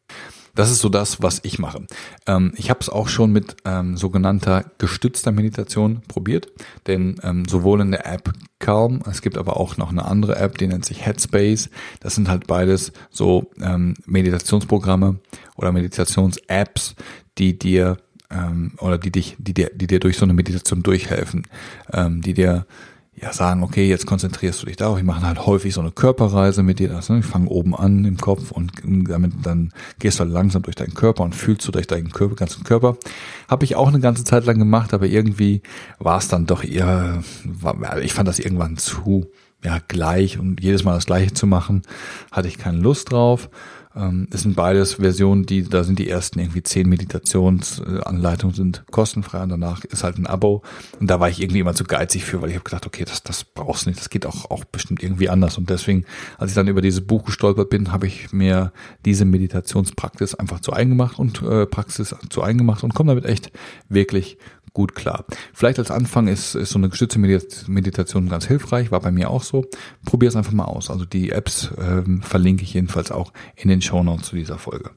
Das 0.54 0.70
ist 0.70 0.80
so 0.80 0.88
das, 0.88 1.22
was 1.22 1.40
ich 1.44 1.58
mache. 1.58 1.86
Ähm, 2.26 2.52
ich 2.56 2.70
habe 2.70 2.80
es 2.80 2.88
auch 2.88 3.08
schon 3.08 3.32
mit 3.32 3.56
ähm, 3.64 3.96
sogenannter 3.96 4.64
gestützter 4.78 5.32
Meditation 5.32 6.02
probiert, 6.08 6.48
denn 6.86 7.16
ähm, 7.22 7.46
sowohl 7.48 7.80
in 7.80 7.90
der 7.90 8.06
App 8.06 8.32
Calm, 8.58 9.02
es 9.10 9.22
gibt 9.22 9.38
aber 9.38 9.56
auch 9.56 9.76
noch 9.76 9.90
eine 9.90 10.04
andere 10.04 10.36
App, 10.36 10.58
die 10.58 10.68
nennt 10.68 10.84
sich 10.84 11.04
Headspace. 11.04 11.68
Das 12.00 12.14
sind 12.14 12.28
halt 12.28 12.46
beides 12.46 12.92
so 13.10 13.50
ähm, 13.60 13.94
Meditationsprogramme 14.06 15.18
oder 15.56 15.72
Meditations-Apps, 15.72 16.94
die 17.38 17.58
dir 17.58 17.96
ähm, 18.30 18.72
oder 18.78 18.98
die 18.98 19.10
dich, 19.10 19.36
die 19.38 19.54
dir, 19.54 19.70
die 19.74 19.86
dir 19.86 20.00
durch 20.00 20.16
so 20.16 20.24
eine 20.24 20.34
Meditation 20.34 20.82
durchhelfen, 20.82 21.46
ähm, 21.92 22.22
die 22.22 22.34
dir 22.34 22.66
ja 23.14 23.32
sagen, 23.32 23.62
okay, 23.62 23.88
jetzt 23.88 24.06
konzentrierst 24.06 24.62
du 24.62 24.66
dich 24.66 24.76
darauf. 24.76 24.98
Ich 24.98 25.04
mache 25.04 25.26
halt 25.26 25.44
häufig 25.46 25.74
so 25.74 25.80
eine 25.80 25.90
Körperreise 25.90 26.62
mit 26.62 26.78
dir. 26.78 26.88
Das, 26.88 27.08
ne? 27.08 27.18
Ich 27.18 27.26
fange 27.26 27.48
oben 27.48 27.74
an 27.76 28.04
im 28.04 28.16
Kopf 28.16 28.50
und 28.50 28.72
damit 28.84 29.32
dann 29.42 29.72
gehst 29.98 30.18
du 30.18 30.24
halt 30.24 30.32
langsam 30.32 30.62
durch 30.62 30.76
deinen 30.76 30.94
Körper 30.94 31.22
und 31.22 31.34
fühlst 31.34 31.66
du 31.68 31.72
durch 31.72 31.86
deinen 31.86 32.10
Körper, 32.10 32.34
ganzen 32.36 32.64
Körper. 32.64 32.96
Habe 33.48 33.64
ich 33.64 33.76
auch 33.76 33.88
eine 33.88 34.00
ganze 34.00 34.24
Zeit 34.24 34.46
lang 34.46 34.58
gemacht, 34.58 34.94
aber 34.94 35.06
irgendwie 35.06 35.62
war 35.98 36.18
es 36.18 36.28
dann 36.28 36.46
doch 36.46 36.64
eher, 36.64 37.22
war, 37.44 38.00
ich 38.00 38.14
fand 38.14 38.28
das 38.28 38.38
irgendwann 38.38 38.78
zu 38.78 39.26
ja, 39.64 39.78
gleich 39.86 40.38
und 40.38 40.60
jedes 40.60 40.84
Mal 40.84 40.94
das 40.94 41.06
Gleiche 41.06 41.34
zu 41.34 41.46
machen, 41.46 41.82
hatte 42.30 42.48
ich 42.48 42.58
keine 42.58 42.78
Lust 42.78 43.12
drauf. 43.12 43.48
Ähm, 43.94 44.26
es 44.32 44.42
sind 44.42 44.56
beides 44.56 44.94
Versionen, 44.94 45.44
die, 45.44 45.64
da 45.64 45.84
sind 45.84 45.98
die 45.98 46.08
ersten 46.08 46.38
irgendwie 46.38 46.62
zehn 46.62 46.88
Meditationsanleitungen 46.88 48.54
sind 48.54 48.84
kostenfrei 48.90 49.42
und 49.42 49.50
danach 49.50 49.84
ist 49.84 50.02
halt 50.02 50.18
ein 50.18 50.26
Abo. 50.26 50.62
Und 50.98 51.08
da 51.08 51.20
war 51.20 51.28
ich 51.28 51.42
irgendwie 51.42 51.60
immer 51.60 51.74
zu 51.74 51.84
geizig 51.84 52.24
für, 52.24 52.40
weil 52.40 52.48
ich 52.48 52.54
habe 52.54 52.64
gedacht, 52.64 52.86
okay, 52.86 53.04
das, 53.04 53.22
das 53.22 53.44
brauchst 53.44 53.84
du 53.84 53.90
nicht, 53.90 54.00
das 54.00 54.10
geht 54.10 54.26
auch, 54.26 54.50
auch 54.50 54.64
bestimmt 54.64 55.02
irgendwie 55.02 55.28
anders. 55.28 55.58
Und 55.58 55.68
deswegen, 55.68 56.04
als 56.38 56.50
ich 56.52 56.54
dann 56.54 56.68
über 56.68 56.80
dieses 56.80 57.06
Buch 57.06 57.24
gestolpert 57.24 57.70
bin, 57.70 57.92
habe 57.92 58.06
ich 58.06 58.32
mir 58.32 58.72
diese 59.04 59.24
Meditationspraxis 59.24 60.34
einfach 60.34 60.60
zu 60.60 60.72
eingemacht 60.72 61.18
und 61.18 61.42
äh, 61.42 61.66
Praxis 61.66 62.14
zu 62.30 62.42
eingemacht 62.42 62.84
und 62.84 62.94
komme 62.94 63.10
damit 63.10 63.26
echt 63.26 63.52
wirklich 63.88 64.38
gut 64.72 64.94
klar. 64.94 65.24
Vielleicht 65.52 65.78
als 65.78 65.90
Anfang 65.90 66.28
ist, 66.28 66.54
ist 66.54 66.70
so 66.70 66.78
eine 66.78 66.88
gestützte 66.88 67.18
Meditation 67.18 68.28
ganz 68.28 68.46
hilfreich, 68.46 68.90
war 68.90 69.00
bei 69.00 69.12
mir 69.12 69.30
auch 69.30 69.42
so. 69.42 69.66
Probier 70.04 70.28
es 70.28 70.36
einfach 70.36 70.52
mal 70.52 70.64
aus. 70.64 70.90
Also 70.90 71.04
die 71.04 71.30
Apps 71.30 71.70
ähm, 71.78 72.22
verlinke 72.22 72.62
ich 72.62 72.74
jedenfalls 72.74 73.10
auch 73.10 73.32
in 73.56 73.68
den 73.68 73.82
Show 73.82 74.02
Notes 74.02 74.26
zu 74.28 74.36
dieser 74.36 74.58
Folge. 74.58 74.90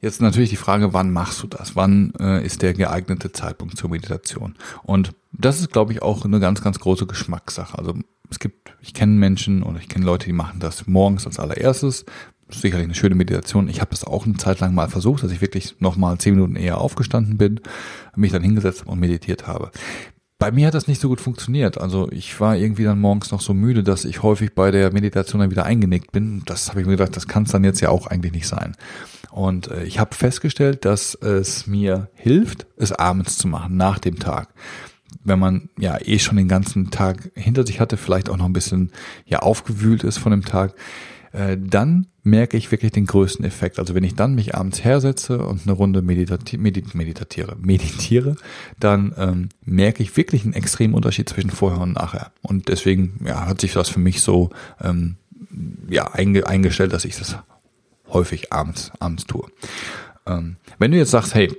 Jetzt 0.00 0.20
natürlich 0.20 0.50
die 0.50 0.56
Frage, 0.56 0.92
wann 0.92 1.12
machst 1.12 1.42
du 1.44 1.46
das? 1.46 1.76
Wann 1.76 2.12
äh, 2.18 2.44
ist 2.44 2.62
der 2.62 2.74
geeignete 2.74 3.30
Zeitpunkt 3.30 3.76
zur 3.76 3.88
Meditation? 3.88 4.56
Und 4.82 5.12
das 5.30 5.60
ist, 5.60 5.72
glaube 5.72 5.92
ich, 5.92 6.02
auch 6.02 6.24
eine 6.24 6.40
ganz, 6.40 6.60
ganz 6.60 6.80
große 6.80 7.06
Geschmackssache. 7.06 7.78
Also 7.78 7.94
es 8.28 8.40
gibt, 8.40 8.74
ich 8.80 8.94
kenne 8.94 9.12
Menschen 9.12 9.62
oder 9.62 9.78
ich 9.78 9.88
kenne 9.88 10.04
Leute, 10.04 10.26
die 10.26 10.32
machen 10.32 10.58
das 10.58 10.88
morgens 10.88 11.24
als 11.26 11.38
allererstes, 11.38 12.04
sicherlich 12.54 12.84
eine 12.84 12.94
schöne 12.94 13.14
Meditation. 13.14 13.68
Ich 13.68 13.80
habe 13.80 13.90
das 13.90 14.04
auch 14.04 14.26
eine 14.26 14.36
Zeit 14.36 14.60
lang 14.60 14.74
mal 14.74 14.88
versucht, 14.88 15.22
dass 15.22 15.32
ich 15.32 15.40
wirklich 15.40 15.76
nochmal 15.80 16.18
zehn 16.18 16.34
Minuten 16.34 16.56
eher 16.56 16.78
aufgestanden 16.78 17.38
bin, 17.38 17.60
mich 18.16 18.32
dann 18.32 18.42
hingesetzt 18.42 18.86
und 18.86 19.00
meditiert 19.00 19.46
habe. 19.46 19.70
Bei 20.38 20.50
mir 20.50 20.66
hat 20.66 20.74
das 20.74 20.88
nicht 20.88 21.00
so 21.00 21.08
gut 21.08 21.20
funktioniert. 21.20 21.78
Also 21.78 22.10
ich 22.10 22.40
war 22.40 22.56
irgendwie 22.56 22.82
dann 22.82 22.98
morgens 22.98 23.30
noch 23.30 23.40
so 23.40 23.54
müde, 23.54 23.84
dass 23.84 24.04
ich 24.04 24.24
häufig 24.24 24.54
bei 24.54 24.72
der 24.72 24.92
Meditation 24.92 25.40
dann 25.40 25.52
wieder 25.52 25.64
eingenickt 25.64 26.10
bin. 26.10 26.42
Das 26.46 26.68
habe 26.68 26.80
ich 26.80 26.86
mir 26.86 26.96
gedacht, 26.96 27.16
das 27.16 27.28
kann 27.28 27.44
es 27.44 27.52
dann 27.52 27.62
jetzt 27.62 27.80
ja 27.80 27.90
auch 27.90 28.08
eigentlich 28.08 28.32
nicht 28.32 28.48
sein. 28.48 28.74
Und 29.30 29.68
äh, 29.68 29.84
ich 29.84 30.00
habe 30.00 30.16
festgestellt, 30.16 30.84
dass 30.84 31.14
es 31.14 31.68
mir 31.68 32.10
hilft, 32.14 32.66
es 32.76 32.90
abends 32.90 33.38
zu 33.38 33.46
machen, 33.46 33.76
nach 33.76 33.98
dem 34.00 34.18
Tag 34.18 34.48
wenn 35.24 35.38
man 35.38 35.68
ja 35.78 35.98
eh 36.00 36.18
schon 36.18 36.36
den 36.36 36.48
ganzen 36.48 36.90
Tag 36.90 37.30
hinter 37.34 37.66
sich 37.66 37.80
hatte, 37.80 37.96
vielleicht 37.96 38.28
auch 38.28 38.36
noch 38.36 38.46
ein 38.46 38.52
bisschen 38.52 38.90
ja 39.24 39.40
aufgewühlt 39.40 40.04
ist 40.04 40.18
von 40.18 40.32
dem 40.32 40.44
Tag, 40.44 40.74
äh, 41.32 41.56
dann 41.58 42.06
merke 42.24 42.56
ich 42.56 42.70
wirklich 42.70 42.92
den 42.92 43.06
größten 43.06 43.44
Effekt. 43.44 43.78
Also 43.78 43.94
wenn 43.94 44.04
ich 44.04 44.14
dann 44.14 44.34
mich 44.34 44.54
abends 44.54 44.84
hersetze 44.84 45.38
und 45.38 45.62
eine 45.62 45.72
Runde 45.72 46.02
meditati 46.02 46.56
medit 46.56 46.94
meditiere, 46.94 47.56
meditiere, 47.60 48.36
dann 48.78 49.12
ähm, 49.16 49.48
merke 49.64 50.02
ich 50.02 50.16
wirklich 50.16 50.44
einen 50.44 50.52
extremen 50.52 50.94
Unterschied 50.94 51.28
zwischen 51.28 51.50
vorher 51.50 51.80
und 51.80 51.94
nachher. 51.94 52.30
Und 52.42 52.68
deswegen 52.68 53.24
ja, 53.26 53.46
hat 53.46 53.60
sich 53.60 53.72
das 53.72 53.88
für 53.88 54.00
mich 54.00 54.22
so 54.22 54.50
ähm, 54.80 55.16
ja, 55.88 56.12
einge 56.12 56.46
eingestellt, 56.46 56.92
dass 56.92 57.04
ich 57.04 57.16
das 57.16 57.36
häufig 58.08 58.52
abends, 58.52 58.92
abends 59.00 59.24
tue. 59.24 59.46
Ähm, 60.26 60.56
wenn 60.78 60.92
du 60.92 60.98
jetzt 60.98 61.10
sagst, 61.10 61.34
hey, 61.34 61.52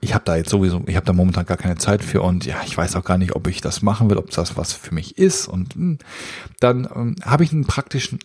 ich 0.00 0.14
habe 0.14 0.24
da 0.24 0.36
jetzt 0.36 0.50
sowieso, 0.50 0.82
ich 0.86 0.96
habe 0.96 1.06
da 1.06 1.12
momentan 1.12 1.44
gar 1.44 1.58
keine 1.58 1.76
Zeit 1.76 2.02
für 2.02 2.22
und 2.22 2.46
ja, 2.46 2.56
ich 2.64 2.76
weiß 2.76 2.96
auch 2.96 3.04
gar 3.04 3.18
nicht, 3.18 3.36
ob 3.36 3.46
ich 3.46 3.60
das 3.60 3.82
machen 3.82 4.08
will, 4.08 4.16
ob 4.16 4.30
das 4.30 4.56
was 4.56 4.72
für 4.72 4.94
mich 4.94 5.18
ist 5.18 5.46
und 5.46 5.74
hm, 5.74 5.98
dann 6.60 6.88
ähm, 6.94 7.16
habe 7.22 7.44
ich 7.44 7.52
einen 7.52 7.66
praktischen 7.66 8.18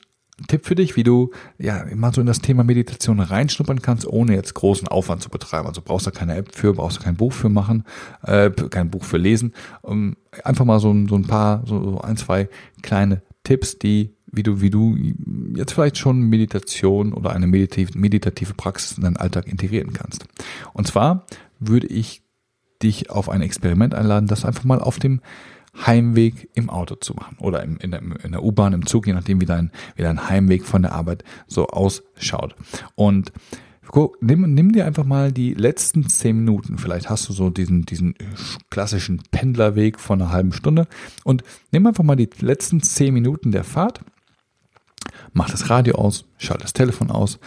Tipp 0.48 0.66
für 0.66 0.76
dich, 0.76 0.96
wie 0.96 1.04
du 1.04 1.32
ja 1.60 1.78
immer 1.82 2.12
so 2.12 2.20
in 2.20 2.28
das 2.28 2.42
Thema 2.42 2.64
Meditation 2.64 3.20
reinschnuppern 3.20 3.82
kannst, 3.82 4.08
ohne 4.08 4.34
jetzt 4.34 4.56
großen 4.56 4.88
Aufwand 4.88 5.22
zu 5.22 5.30
betreiben. 5.30 5.68
Also 5.68 5.82
brauchst 5.84 6.08
du 6.08 6.12
keine 6.12 6.36
App 6.36 6.56
für, 6.56 6.74
brauchst 6.74 6.98
du 6.98 7.04
kein 7.04 7.16
Buch 7.16 7.34
für 7.34 7.50
machen, 7.50 7.84
äh, 8.24 8.50
kein 8.50 8.90
Buch 8.90 9.04
für 9.04 9.18
lesen. 9.18 9.54
Um, 9.82 10.16
einfach 10.44 10.66
mal 10.66 10.80
so, 10.80 10.94
so 11.08 11.16
ein 11.16 11.28
paar, 11.28 11.64
so, 11.68 11.84
so 11.84 12.02
ein, 12.02 12.18
zwei 12.18 12.50
kleine 12.82 13.22
Tipps, 13.44 13.78
die 13.78 14.16
wie 14.34 14.42
du, 14.42 14.62
wie 14.62 14.72
du 14.72 14.98
jetzt 15.56 15.74
vielleicht 15.74 16.00
schon 16.00 16.22
Meditation 16.22 17.14
oder 17.14 17.30
eine 17.32 17.46
meditative, 17.46 17.98
meditative 17.98 18.56
Praxis 18.56 18.98
in 18.98 19.04
deinen 19.04 19.18
Alltag 19.18 19.48
integrieren 19.48 19.94
kannst. 19.94 20.26
Und 20.74 20.88
zwar 20.88 21.28
würde 21.60 21.86
ich 21.86 22.24
dich 22.82 23.12
auf 23.12 23.30
ein 23.30 23.44
Experiment 23.44 23.94
einladen, 23.94 24.28
das 24.28 24.44
einfach 24.44 24.64
mal 24.64 24.80
auf 24.80 24.98
dem 24.98 25.22
Heimweg 25.76 26.50
im 26.54 26.70
Auto 26.70 26.96
zu 26.96 27.14
machen 27.14 27.38
oder 27.40 27.64
im, 27.64 27.78
in 27.78 27.92
der, 27.92 28.02
in 28.02 28.32
der 28.32 28.44
U-Bahn, 28.44 28.74
im 28.74 28.86
Zug, 28.86 29.08
je 29.08 29.14
nachdem, 29.14 29.42
wie 29.42 29.46
dein, 29.46 29.72
wie 29.96 30.04
dein 30.04 30.30
Heimweg 30.30 30.66
von 30.66 30.84
der 30.84 30.94
Arbeit 30.94 31.24
so 31.48 31.68
ausschaut. 31.68 32.56
Und 32.96 33.32
nimm, 34.22 34.54
nimm 34.54 34.72
dir 34.72 34.86
einfach 34.86 35.04
mal 35.04 35.32
die 35.32 35.54
letzten 35.54 36.08
zehn 36.10 36.38
Minuten. 36.38 36.78
Vielleicht 36.78 37.10
hast 37.10 37.28
du 37.28 37.34
so 37.34 37.50
diesen, 37.50 37.86
diesen 37.86 38.16
klassischen 38.70 39.22
Pendlerweg 39.32 40.00
von 40.00 40.22
einer 40.22 40.32
halben 40.32 40.54
Stunde 40.54 40.88
und 41.24 41.44
nimm 41.72 41.86
einfach 41.88 42.04
mal 42.04 42.16
die 42.16 42.30
letzten 42.40 42.82
zehn 42.82 43.14
Minuten 43.14 43.52
der 43.52 43.64
Fahrt. 43.64 44.02
Mach 45.34 45.50
das 45.50 45.70
Radio 45.70 45.96
aus, 45.96 46.26
schalt 46.38 46.64
das 46.64 46.74
Telefon 46.74 47.12
aus, 47.12 47.40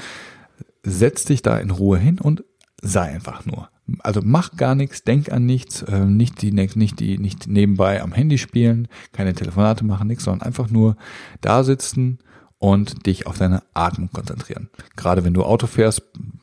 setz 0.83 1.25
dich 1.25 1.43
da 1.43 1.59
in 1.59 1.71
Ruhe 1.71 1.99
hin 1.99 2.19
und 2.21 2.45
sei 2.83 3.03
einfach 3.03 3.47
nur. 3.47 3.69
Also 4.01 4.21
mach 4.25 4.57
gar 4.57 4.75
nichts, 4.75 5.05
denk 5.05 5.31
an 5.31 5.47
nichts, 5.47 5.83
äh, 5.83 6.05
nicht 6.05 6.43
die, 6.43 6.51
nicht 6.53 7.01
die, 7.01 7.19
nicht 7.19 7.47
nebenbei 7.47 8.03
am 8.03 8.13
Handy 8.13 8.39
spielen, 8.39 8.89
keine 9.13 9.35
Telefonate 9.35 9.85
machen, 9.85 10.09
nichts, 10.09 10.25
sondern 10.25 10.47
einfach 10.47 10.71
nur 10.71 10.97
da 11.41 11.63
sitzen 11.63 12.19
und 12.59 13.07
dich 13.07 13.27
auf 13.27 13.39
deine 13.39 13.63
Atmung 13.75 14.11
konzentrieren. 14.13 14.71
Gerade 14.97 15.25
wenn 15.25 15.35
du 15.35 15.45
Auto 15.45 15.67
fährst, 15.67 16.03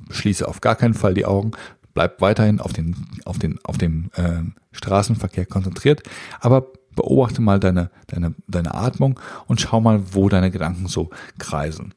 schließe 0.09 0.47
auf 0.47 0.61
gar 0.61 0.75
keinen 0.75 0.93
Fall 0.93 1.13
die 1.13 1.25
Augen, 1.25 1.51
bleib 1.93 2.21
weiterhin 2.21 2.59
auf 2.59 2.71
den, 2.73 2.95
auf 3.25 3.39
den, 3.39 3.59
auf 3.63 3.77
dem 3.77 4.09
äh, 4.15 4.43
Straßenverkehr 4.71 5.45
konzentriert, 5.45 6.03
aber 6.39 6.67
beobachte 6.95 7.41
mal 7.41 7.59
deine, 7.59 7.89
deine, 8.07 8.35
deine 8.47 8.73
Atmung 8.73 9.19
und 9.47 9.59
schau 9.59 9.81
mal, 9.81 10.01
wo 10.13 10.29
deine 10.29 10.51
Gedanken 10.51 10.87
so 10.87 11.09
kreisen. 11.39 11.93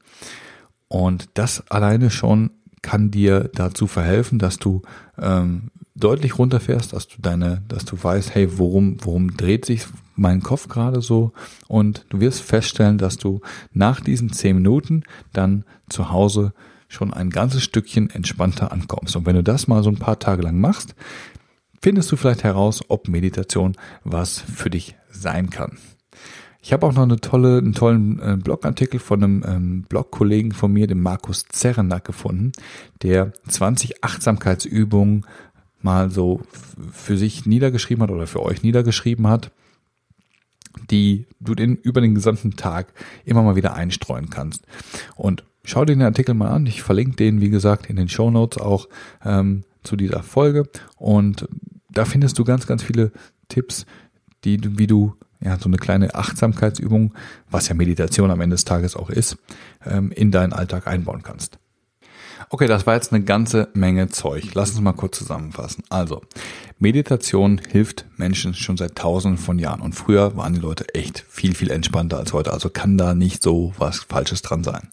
Und 0.87 1.29
das 1.33 1.69
alleine 1.69 2.09
schon 2.09 2.51
kann 2.81 3.11
dir 3.11 3.49
dazu 3.53 3.87
verhelfen, 3.87 4.39
dass 4.39 4.57
du 4.57 4.81
ähm, 5.19 5.71
deutlich 5.95 6.37
runterfährst, 6.37 6.93
dass 6.93 7.07
du 7.07 7.15
deine, 7.21 7.63
dass 7.67 7.85
du 7.85 8.01
weißt, 8.01 8.33
hey, 8.35 8.57
worum, 8.57 8.97
worum 9.01 9.35
dreht 9.35 9.65
sich 9.65 9.87
mein 10.15 10.41
Kopf 10.41 10.67
gerade 10.67 11.01
so? 11.01 11.33
Und 11.67 12.05
du 12.09 12.19
wirst 12.19 12.41
feststellen, 12.41 12.97
dass 12.97 13.17
du 13.17 13.41
nach 13.73 13.99
diesen 13.99 14.31
zehn 14.31 14.55
Minuten 14.57 15.03
dann 15.33 15.65
zu 15.89 16.11
Hause 16.11 16.53
schon 16.87 17.13
ein 17.13 17.29
ganzes 17.29 17.63
Stückchen 17.63 18.09
entspannter 18.09 18.71
ankommst. 18.71 19.15
Und 19.15 19.25
wenn 19.25 19.35
du 19.35 19.43
das 19.43 19.67
mal 19.67 19.83
so 19.83 19.89
ein 19.89 19.97
paar 19.97 20.19
Tage 20.19 20.43
lang 20.43 20.59
machst, 20.59 20.95
findest 21.81 22.11
du 22.11 22.15
vielleicht 22.15 22.43
heraus, 22.43 22.83
ob 22.87 23.07
Meditation 23.07 23.75
was 24.03 24.39
für 24.39 24.69
dich 24.69 24.95
sein 25.09 25.49
kann. 25.49 25.77
Ich 26.61 26.73
habe 26.73 26.85
auch 26.85 26.93
noch 26.93 27.03
eine 27.03 27.17
tolle, 27.17 27.59
einen 27.59 27.73
tollen 27.73 28.19
äh, 28.19 28.37
Blogartikel 28.37 28.99
von 28.99 29.23
einem 29.23 29.43
ähm, 29.45 29.81
Blogkollegen 29.83 30.51
von 30.51 30.71
mir, 30.71 30.87
dem 30.87 31.01
Markus 31.01 31.45
Zerrenack, 31.47 32.05
gefunden, 32.05 32.51
der 33.03 33.33
20 33.47 34.03
Achtsamkeitsübungen 34.03 35.25
mal 35.81 36.09
so 36.09 36.41
für 36.91 37.17
sich 37.17 37.45
niedergeschrieben 37.45 38.03
hat 38.03 38.11
oder 38.11 38.27
für 38.27 38.41
euch 38.41 38.63
niedergeschrieben 38.63 39.27
hat, 39.27 39.51
die 40.89 41.27
du 41.39 41.55
den, 41.55 41.75
über 41.75 42.01
den 42.01 42.15
gesamten 42.15 42.55
Tag 42.55 42.93
immer 43.25 43.43
mal 43.43 43.55
wieder 43.55 43.73
einstreuen 43.73 44.29
kannst. 44.29 44.65
Und 45.15 45.43
schau 45.63 45.85
dir 45.85 45.95
den 45.95 46.01
Artikel 46.01 46.33
mal 46.33 46.49
an. 46.49 46.65
Ich 46.65 46.81
verlinke 46.81 47.15
den, 47.15 47.41
wie 47.41 47.49
gesagt, 47.49 47.87
in 47.87 47.95
den 47.95 48.09
Show 48.09 48.31
Notes 48.31 48.61
auch 48.61 48.87
ähm, 49.23 49.63
zu 49.83 49.95
dieser 49.95 50.23
Folge. 50.23 50.67
Und 50.97 51.47
da 51.89 52.05
findest 52.05 52.37
du 52.39 52.43
ganz, 52.43 52.67
ganz 52.67 52.83
viele 52.83 53.11
Tipps, 53.49 53.85
die, 54.43 54.59
wie 54.77 54.87
du 54.87 55.15
ja, 55.39 55.57
so 55.59 55.65
eine 55.65 55.77
kleine 55.77 56.15
Achtsamkeitsübung, 56.15 57.13
was 57.49 57.67
ja 57.67 57.75
Meditation 57.75 58.31
am 58.31 58.41
Ende 58.41 58.55
des 58.55 58.65
Tages 58.65 58.95
auch 58.95 59.09
ist, 59.09 59.37
ähm, 59.85 60.11
in 60.11 60.31
deinen 60.31 60.53
Alltag 60.53 60.87
einbauen 60.87 61.23
kannst. 61.23 61.59
Okay, 62.49 62.67
das 62.67 62.87
war 62.87 62.95
jetzt 62.95 63.11
eine 63.11 63.23
ganze 63.23 63.67
Menge 63.73 64.07
Zeug. 64.07 64.53
Lass 64.53 64.71
uns 64.71 64.79
mal 64.79 64.93
kurz 64.93 65.17
zusammenfassen. 65.17 65.83
Also, 65.89 66.21
Meditation 66.79 67.59
hilft 67.69 68.05
Menschen 68.15 68.53
schon 68.53 68.77
seit 68.77 68.95
tausenden 68.95 69.37
von 69.37 69.59
Jahren. 69.59 69.81
Und 69.81 69.93
früher 69.93 70.37
waren 70.37 70.53
die 70.53 70.59
Leute 70.59 70.93
echt 70.93 71.25
viel, 71.27 71.55
viel 71.55 71.71
entspannter 71.71 72.17
als 72.17 72.33
heute. 72.33 72.53
Also 72.53 72.69
kann 72.69 72.97
da 72.97 73.13
nicht 73.15 73.41
so 73.43 73.73
was 73.77 73.99
Falsches 73.99 74.43
dran 74.43 74.63
sein. 74.63 74.87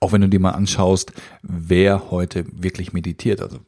Auch 0.00 0.12
wenn 0.12 0.20
du 0.20 0.28
dir 0.28 0.40
mal 0.40 0.50
anschaust, 0.50 1.12
wer 1.42 2.10
heute 2.10 2.44
wirklich 2.52 2.92
meditiert. 2.92 3.40
Also 3.40 3.60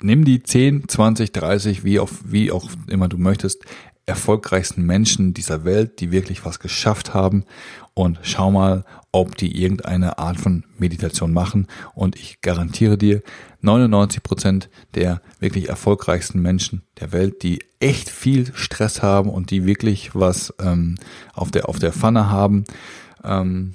nimm 0.00 0.24
die 0.24 0.42
10, 0.42 0.88
20, 0.88 1.32
30, 1.32 1.84
wie, 1.84 1.98
auf, 1.98 2.20
wie 2.24 2.50
auch 2.50 2.70
immer 2.86 3.08
du 3.08 3.18
möchtest, 3.18 3.64
erfolgreichsten 4.06 4.86
Menschen 4.86 5.34
dieser 5.34 5.64
Welt, 5.64 6.00
die 6.00 6.12
wirklich 6.12 6.44
was 6.44 6.60
geschafft 6.60 7.12
haben 7.12 7.44
und 7.94 8.20
schau 8.22 8.52
mal, 8.52 8.84
ob 9.10 9.36
die 9.36 9.60
irgendeine 9.60 10.18
Art 10.18 10.38
von 10.38 10.64
Meditation 10.78 11.32
machen 11.32 11.66
und 11.94 12.14
ich 12.14 12.40
garantiere 12.40 12.96
dir, 12.96 13.22
99 13.62 14.22
Prozent 14.22 14.70
der 14.94 15.20
wirklich 15.40 15.68
erfolgreichsten 15.68 16.40
Menschen 16.40 16.82
der 17.00 17.12
Welt, 17.12 17.42
die 17.42 17.64
echt 17.80 18.08
viel 18.08 18.52
Stress 18.54 19.02
haben 19.02 19.28
und 19.28 19.50
die 19.50 19.66
wirklich 19.66 20.14
was 20.14 20.54
ähm, 20.60 20.96
auf 21.34 21.50
der 21.50 21.68
auf 21.68 21.80
der 21.80 21.92
Pfanne 21.92 22.30
haben, 22.30 22.64
ähm, 23.24 23.74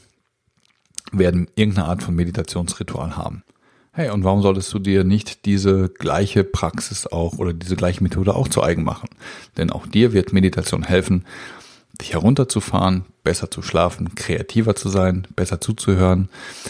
werden 1.11 1.49
irgendeine 1.55 1.87
Art 1.87 2.03
von 2.03 2.15
Meditationsritual 2.15 3.17
haben. 3.17 3.43
Hey, 3.93 4.09
und 4.09 4.23
warum 4.23 4.41
solltest 4.41 4.73
du 4.73 4.79
dir 4.79 5.03
nicht 5.03 5.43
diese 5.43 5.89
gleiche 5.89 6.45
Praxis 6.45 7.07
auch 7.07 7.37
oder 7.39 7.51
diese 7.51 7.75
gleiche 7.75 8.01
Methode 8.01 8.33
auch 8.35 8.47
zu 8.47 8.63
eigen 8.63 8.85
machen? 8.85 9.09
Denn 9.57 9.69
auch 9.69 9.85
dir 9.85 10.13
wird 10.13 10.31
Meditation 10.31 10.83
helfen, 10.83 11.25
dich 11.99 12.13
herunterzufahren, 12.13 13.03
besser 13.25 13.51
zu 13.51 13.61
schlafen, 13.61 14.15
kreativer 14.15 14.77
zu 14.77 14.87
sein, 14.87 15.27
besser 15.35 15.59
zuzuhören. 15.59 16.29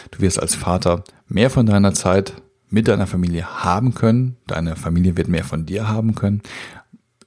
Du 0.10 0.21
wirst 0.21 0.41
als 0.41 0.55
Vater 0.55 1.03
mehr 1.27 1.51
von 1.51 1.67
deiner 1.67 1.93
Zeit 1.93 2.34
mit 2.71 2.88
deiner 2.88 3.05
Familie 3.05 3.63
haben 3.63 3.93
können. 3.93 4.38
Deine 4.47 4.75
Familie 4.75 5.15
wird 5.15 5.27
mehr 5.27 5.43
von 5.43 5.67
dir 5.67 5.88
haben 5.88 6.15
können. 6.15 6.41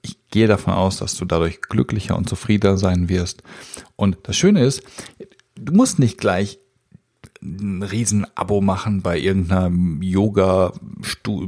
Ich 0.03 0.19
gehe 0.31 0.49
davon 0.49 0.75
aus, 0.75 0.97
dass 0.97 1.15
du 1.15 1.25
dadurch 1.25 1.61
glücklicher 1.61 2.17
und 2.17 2.29
zufriedener 2.29 2.79
sein 2.79 3.09
wirst. 3.09 3.45
Und 3.95 4.19
das 4.25 4.35
Schöne 4.35 4.65
ist, 4.65 4.83
du 5.55 5.73
musst 5.73 6.01
nicht 6.01 6.19
gleich 6.19 6.59
ein 7.45 7.83
Riesen-Abo 7.83 8.61
machen 8.61 9.03
bei 9.03 9.19
irgendeinem 9.19 10.01
Yoga, 10.03 10.73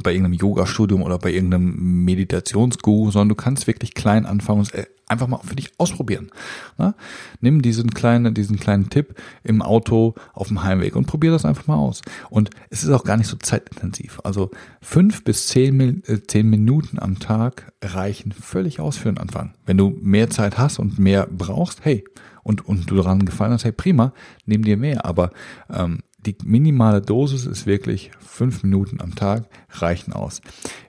bei 0.03 0.13
irgendeinem 0.13 0.35
Yoga-Studium 0.35 1.03
oder 1.03 1.19
bei 1.19 1.33
irgendeinem 1.33 2.05
Meditationsguru, 2.05 3.11
sondern 3.11 3.31
du 3.31 3.35
kannst 3.35 3.67
wirklich 3.67 3.95
klein 3.95 4.27
anfangen 4.27 4.61
und 4.61 4.73
einfach 5.09 5.29
mal 5.29 5.41
für 5.45 5.57
dich 5.57 5.73
ausprobieren. 5.79 6.31
Na? 6.79 6.95
Nimm 7.41 7.63
diesen 7.63 7.91
kleinen, 7.91 8.35
diesen 8.35 8.59
kleinen 8.59 8.91
Tipp 8.91 9.15
im 9.45 9.63
Auto 9.63 10.15
auf 10.35 10.49
dem 10.49 10.63
Heimweg 10.65 10.97
und 10.97 11.07
probier 11.07 11.31
das 11.31 11.45
einfach 11.45 11.67
mal 11.67 11.77
aus. 11.77 12.03
Und 12.29 12.51
es 12.71 12.83
ist 12.83 12.91
auch 12.91 13.05
gar 13.05 13.17
nicht 13.17 13.29
so 13.29 13.37
zeitintensiv. 13.37 14.21
Also 14.25 14.51
fünf 14.81 15.25
bis 15.25 15.47
zehn, 15.47 16.03
äh, 16.07 16.23
zehn 16.27 16.51
Minuten 16.51 16.99
am 16.99 17.19
Tag 17.19 17.73
reichen 17.83 18.33
völlig 18.33 18.81
aus 18.81 18.97
für 18.97 19.09
den 19.09 19.19
Anfang. 19.19 19.55
Wenn 19.65 19.79
du 19.79 19.97
mehr 20.03 20.29
Zeit 20.31 20.59
hast 20.59 20.79
und 20.79 20.99
mehr 20.99 21.29
brauchst, 21.31 21.85
hey, 21.85 22.05
und, 22.47 22.65
und 22.65 22.89
du 22.91 22.97
daran 22.97 23.25
gefallen 23.25 23.53
hast, 23.53 23.65
hey 23.65 23.73
prima, 23.73 24.13
nimm 24.45 24.63
dir 24.63 24.77
mehr. 24.77 25.05
Aber 25.05 25.31
ähm, 25.69 26.01
die 26.25 26.37
minimale 26.45 27.03
Dosis 27.03 27.45
ist 27.45 27.67
wirklich 27.67 28.13
fünf 28.21 28.63
Minuten 28.63 29.01
am 29.01 29.15
Tag 29.15 29.49
reichen 29.71 30.13
aus. 30.13 30.41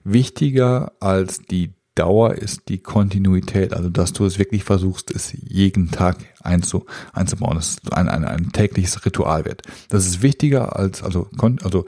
Wichtiger 0.03 0.93
als 0.99 1.39
die 1.39 1.73
Dauer 1.95 2.35
ist 2.35 2.69
die 2.69 2.77
Kontinuität, 2.77 3.73
also 3.73 3.89
dass 3.89 4.13
du 4.13 4.23
es 4.25 4.37
wirklich 4.37 4.63
versuchst, 4.63 5.09
es 5.09 5.33
jeden 5.33 5.89
Tag 5.89 6.17
einzu, 6.43 6.85
einzubauen, 7.11 7.55
dass 7.55 7.79
es 7.83 7.91
ein, 7.91 8.07
ein, 8.07 8.23
ein 8.23 8.51
tägliches 8.51 9.03
Ritual 9.03 9.45
wird. 9.45 9.63
Das 9.89 10.05
ist 10.05 10.21
wichtiger 10.21 10.75
als, 10.75 11.01
also, 11.01 11.27
also 11.63 11.85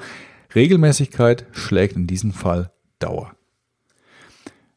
Regelmäßigkeit 0.55 1.45
schlägt 1.51 1.95
in 1.95 2.08
diesem 2.08 2.34
Fall 2.34 2.71
Dauer. 2.97 3.34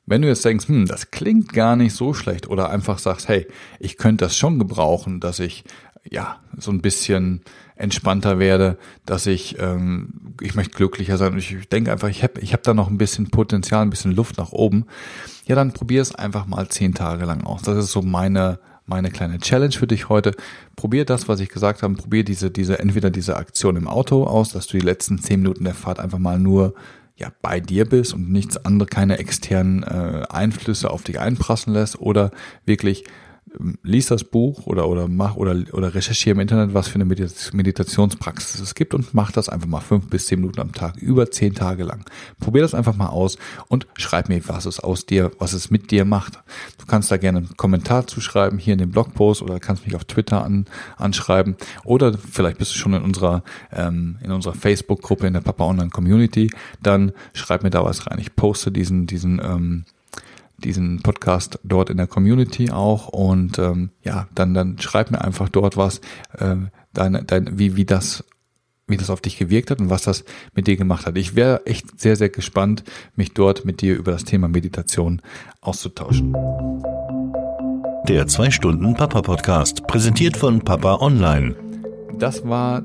Wenn 0.07 0.23
du 0.23 0.29
jetzt 0.29 0.45
denkst, 0.45 0.69
hm, 0.69 0.87
das 0.87 1.11
klingt 1.11 1.53
gar 1.53 1.77
nicht 1.77 1.95
so 1.95 2.13
schlecht 2.13 2.49
oder 2.49 2.71
einfach 2.71 2.99
sagst, 2.99 3.29
hey, 3.29 3.47
ich 3.79 3.97
könnte 3.97 4.25
das 4.25 4.37
schon 4.37 4.59
gebrauchen, 4.59 5.21
dass 5.21 5.39
ich 5.39 5.65
ja 6.11 6.41
so 6.59 6.71
ein 6.73 6.83
bisschen 6.83 7.43
entspannter 7.77 8.39
werde, 8.39 8.79
dass 9.07 9.27
ich 9.27 9.57
ähm, 9.61 10.35
ich 10.41 10.55
möchte 10.55 10.75
glücklicher 10.75 11.17
sein 11.17 11.33
und 11.33 11.39
ich 11.39 11.69
denke 11.69 11.93
einfach, 11.93 12.09
ich 12.09 12.23
habe 12.23 12.41
ich 12.41 12.53
hab 12.53 12.63
da 12.63 12.75
noch 12.75 12.89
ein 12.89 12.99
bisschen 12.99 13.31
Potenzial, 13.31 13.83
ein 13.83 13.91
bisschen 13.91 14.13
Luft 14.13 14.39
nach 14.39 14.53
oben. 14.53 14.87
Ja, 15.47 15.55
dann 15.55 15.73
probier 15.73 16.03
es 16.03 16.15
einfach 16.15 16.47
mal 16.47 16.69
zehn 16.69 16.95
Tage 16.95 17.25
lang 17.25 17.45
aus. 17.45 17.63
Das 17.63 17.77
ist 17.77 17.93
so 17.93 18.03
meine 18.03 18.59
meine 18.85 19.11
kleine 19.11 19.39
Challenge 19.39 19.73
für 19.73 19.87
dich 19.87 20.09
heute. 20.09 20.33
Probier 20.75 21.05
das, 21.05 21.29
was 21.29 21.39
ich 21.39 21.49
gesagt 21.49 21.83
habe. 21.83 21.95
Probier 21.95 22.25
diese 22.25 22.51
diese 22.51 22.79
entweder 22.81 23.11
diese 23.11 23.37
Aktion 23.37 23.77
im 23.77 23.89
Auto 23.89 24.25
aus, 24.25 24.51
dass 24.51 24.67
du 24.67 24.79
die 24.79 24.85
letzten 24.85 25.19
zehn 25.19 25.41
Minuten 25.41 25.65
der 25.65 25.75
Fahrt 25.75 26.01
einfach 26.01 26.19
mal 26.19 26.39
nur 26.39 26.75
ja 27.17 27.33
bei 27.43 27.61
dir 27.61 27.85
bist 27.85 28.15
und 28.15 28.31
nichts 28.31 28.57
andere, 28.65 28.89
keine 28.89 29.19
externen 29.19 29.83
äh, 29.83 30.25
Einflüsse 30.29 30.91
auf 30.91 31.03
dich 31.03 31.21
einprassen 31.21 31.73
lässt 31.73 32.01
oder 32.01 32.31
wirklich 32.65 33.05
lies 33.83 34.07
das 34.07 34.25
Buch 34.25 34.67
oder, 34.67 34.89
oder 34.89 35.09
mach 35.09 35.37
oder, 35.37 35.57
oder 35.73 35.95
recherchiere 35.95 36.35
im 36.35 36.41
Internet, 36.41 36.75
was 36.75 36.89
für 36.89 36.97
eine 36.97 37.05
Meditationspraxis 37.05 38.61
es 38.61 38.75
gibt 38.75 38.95
und 38.95 39.15
mach 39.15 39.33
das 39.33 39.49
einfach 39.49 39.69
mal 39.69 39.81
fünf 39.81 40.09
bis 40.09 40.27
zehn 40.27 40.41
Minuten 40.41 40.61
am 40.61 40.73
Tag, 40.73 40.97
über 40.97 41.31
zehn 41.31 41.55
Tage 41.55 41.85
lang. 41.85 42.05
Probier 42.41 42.63
das 42.63 42.75
einfach 42.75 42.97
mal 42.97 43.09
aus 43.09 43.37
und 43.69 43.87
schreib 43.97 44.29
mir, 44.29 44.41
was 44.49 44.67
es 44.67 44.81
aus 44.81 45.07
dir, 45.07 45.33
was 45.39 45.53
es 45.53 45.71
mit 45.71 45.91
dir 45.91 46.05
macht. 46.05 46.35
Du 46.79 46.87
kannst 46.87 47.11
da 47.11 47.17
gerne 47.17 47.39
einen 47.39 47.57
Kommentar 47.57 48.07
zuschreiben, 48.07 48.59
hier 48.59 48.73
in 48.73 48.79
dem 48.79 48.91
Blogpost 48.91 49.43
oder 49.43 49.61
kannst 49.61 49.85
mich 49.85 49.95
auf 49.95 50.05
Twitter 50.05 50.45
an, 50.45 50.67
anschreiben 50.97 51.57
oder 51.85 52.17
vielleicht 52.17 52.59
bist 52.59 52.75
du 52.75 52.79
schon 52.79 52.95
in 52.95 53.03
unserer, 53.03 53.43
ähm, 53.73 54.19
in 54.23 54.31
unserer 54.31 54.55
Facebook-Gruppe 54.55 55.27
in 55.27 55.35
der 55.35 55.41
Papa 55.41 55.65
Online 55.65 55.91
Community, 55.91 56.51
dann 56.83 57.13
schreib 57.35 57.63
mir 57.63 57.71
da 57.71 57.85
was 57.85 58.07
rein. 58.07 58.19
Ich 58.19 58.35
poste 58.35 58.73
diesen, 58.73 59.07
diesen, 59.07 59.41
ähm, 59.43 59.85
diesen 60.65 61.03
Podcast 61.03 61.59
dort 61.65 61.91
in 61.91 61.97
der 61.97 62.07
Community 62.07 62.71
auch 62.71 63.09
und 63.09 63.59
ähm, 63.59 63.91
ja, 64.03 64.29
dann 64.35 64.55
dann 64.55 64.79
schreib 64.79 65.11
mir 65.11 65.21
einfach 65.21 65.49
dort 65.49 65.77
was, 65.77 66.01
äh, 66.39 66.57
deine, 66.93 67.25
dein, 67.25 67.59
wie 67.59 67.77
wie 67.77 67.85
das 67.85 68.25
wie 68.89 68.97
das 68.97 69.11
auf 69.11 69.21
dich 69.21 69.39
gewirkt 69.39 69.71
hat 69.71 69.81
und 69.81 69.91
was 69.91 70.03
das 70.03 70.25
mit 70.55 70.67
dir 70.67 70.77
gemacht 70.77 71.07
hat. 71.07 71.17
Ich 71.17 71.35
wäre 71.35 71.67
echt 71.67 72.01
sehr, 72.01 72.17
sehr 72.17 72.29
gespannt, 72.29 72.85
mich 73.17 73.33
dort 73.33 73.65
mit 73.65 73.81
dir 73.81 73.97
über 73.97 74.13
das 74.13 74.25
Thema 74.25 74.49
Meditation 74.49 75.23
auszutauschen. 75.61 76.33
Der 78.09 78.27
2-Stunden-Papa-Podcast, 78.27 79.87
präsentiert 79.87 80.37
von 80.37 80.61
Papa 80.61 80.97
Online. 80.97 81.55
Das 82.19 82.47
war 82.47 82.83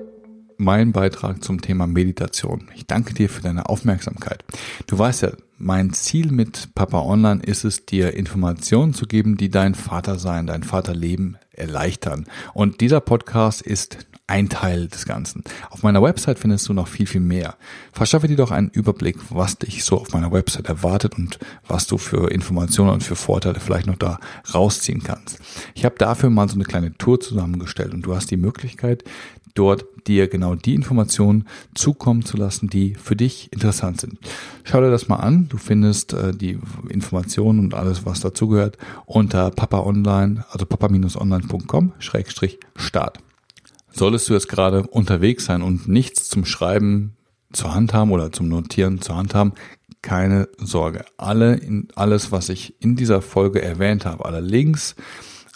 mein 0.58 0.92
Beitrag 0.92 1.44
zum 1.44 1.62
Thema 1.62 1.88
Meditation. 1.88 2.70
Ich 2.76 2.86
danke 2.86 3.14
dir 3.14 3.30
für 3.30 3.42
deine 3.42 3.68
Aufmerksamkeit. 3.68 4.44
Du 4.86 4.98
weißt 4.98 5.24
ja, 5.24 5.32
mein 5.58 5.94
Ziel 5.94 6.32
mit 6.32 6.76
Papa 6.76 7.02
Online 7.02 7.42
ist 7.42 7.64
es, 7.64 7.86
dir 7.86 8.14
Informationen 8.14 8.94
zu 8.94 9.08
geben, 9.08 9.38
die 9.38 9.50
dein 9.50 9.76
Vatersein, 9.76 10.48
dein 10.48 10.64
Vaterleben 10.64 11.38
erleichtern. 11.52 12.28
Und 12.54 12.82
dieser 12.82 13.02
Podcast 13.02 13.62
ist 13.62 13.98
ein 14.28 14.50
Teil 14.50 14.88
des 14.88 15.06
Ganzen. 15.06 15.44
Auf 15.70 15.84
meiner 15.84 16.04
Website 16.04 16.38
findest 16.38 16.68
du 16.68 16.74
noch 16.74 16.90
viel, 16.90 17.08
viel 17.08 17.22
mehr. 17.22 17.56
Verschaffe 17.94 18.28
dir 18.28 18.36
doch 18.36 18.52
einen 18.52 18.70
Überblick, 18.70 19.16
was 19.30 19.58
dich 19.58 19.86
so 19.86 19.98
auf 19.98 20.12
meiner 20.12 20.34
Website 20.34 20.68
erwartet 20.68 21.18
und 21.18 21.40
was 21.68 21.88
du 21.88 21.98
für 21.98 22.30
Informationen 22.30 22.92
und 22.92 23.04
für 23.04 23.16
Vorteile 23.16 23.62
vielleicht 23.62 23.88
noch 23.88 23.96
da 23.96 24.20
rausziehen 24.54 25.02
kannst. 25.02 25.40
Ich 25.76 25.86
habe 25.86 25.96
dafür 25.98 26.30
mal 26.30 26.50
so 26.50 26.56
eine 26.56 26.66
kleine 26.66 26.94
Tour 26.98 27.22
zusammengestellt 27.22 27.94
und 27.94 28.02
du 28.02 28.16
hast 28.16 28.30
die 28.30 28.38
Möglichkeit, 28.38 29.06
dort 29.54 29.86
dir 30.08 30.28
genau 30.28 30.56
die 30.56 30.74
Informationen 30.76 31.46
zukommen 31.74 32.26
zu 32.26 32.36
lassen, 32.38 32.70
die 32.70 32.94
für 32.96 33.16
dich 33.16 33.52
interessant 33.52 34.02
sind. 34.02 34.20
Schau 34.64 34.82
dir 34.82 34.92
das 34.92 35.08
mal 35.08 35.16
an. 35.18 35.48
Du 35.50 35.58
findest 35.58 36.14
äh, 36.14 36.34
die 36.34 36.60
Informationen 36.90 37.60
und 37.60 37.74
alles, 37.74 38.06
was 38.06 38.20
dazugehört, 38.20 38.78
unter 39.06 39.50
papa 39.52 39.80
online, 39.80 40.46
also 40.52 40.66
papa-online.com-start. 40.66 43.20
Solltest 43.98 44.30
du 44.30 44.34
jetzt 44.34 44.48
gerade 44.48 44.84
unterwegs 44.84 45.46
sein 45.46 45.64
und 45.64 45.88
nichts 45.88 46.30
zum 46.30 46.46
Schreiben 46.46 47.18
zur 47.52 47.74
Hand 47.74 47.94
haben 47.94 48.12
oder 48.12 48.32
zum 48.32 48.48
Notieren 48.48 49.02
zur 49.02 49.16
Hand 49.16 49.34
haben, 49.34 49.54
keine 50.04 50.48
Sorge. 50.60 51.04
Alle, 51.18 51.60
alles, 51.96 52.32
was 52.32 52.50
ich 52.50 52.80
in 52.80 52.96
dieser 52.96 53.24
Folge 53.24 53.60
erwähnt 53.62 54.06
habe, 54.06 54.26
alle 54.26 54.42
Links, 54.42 54.96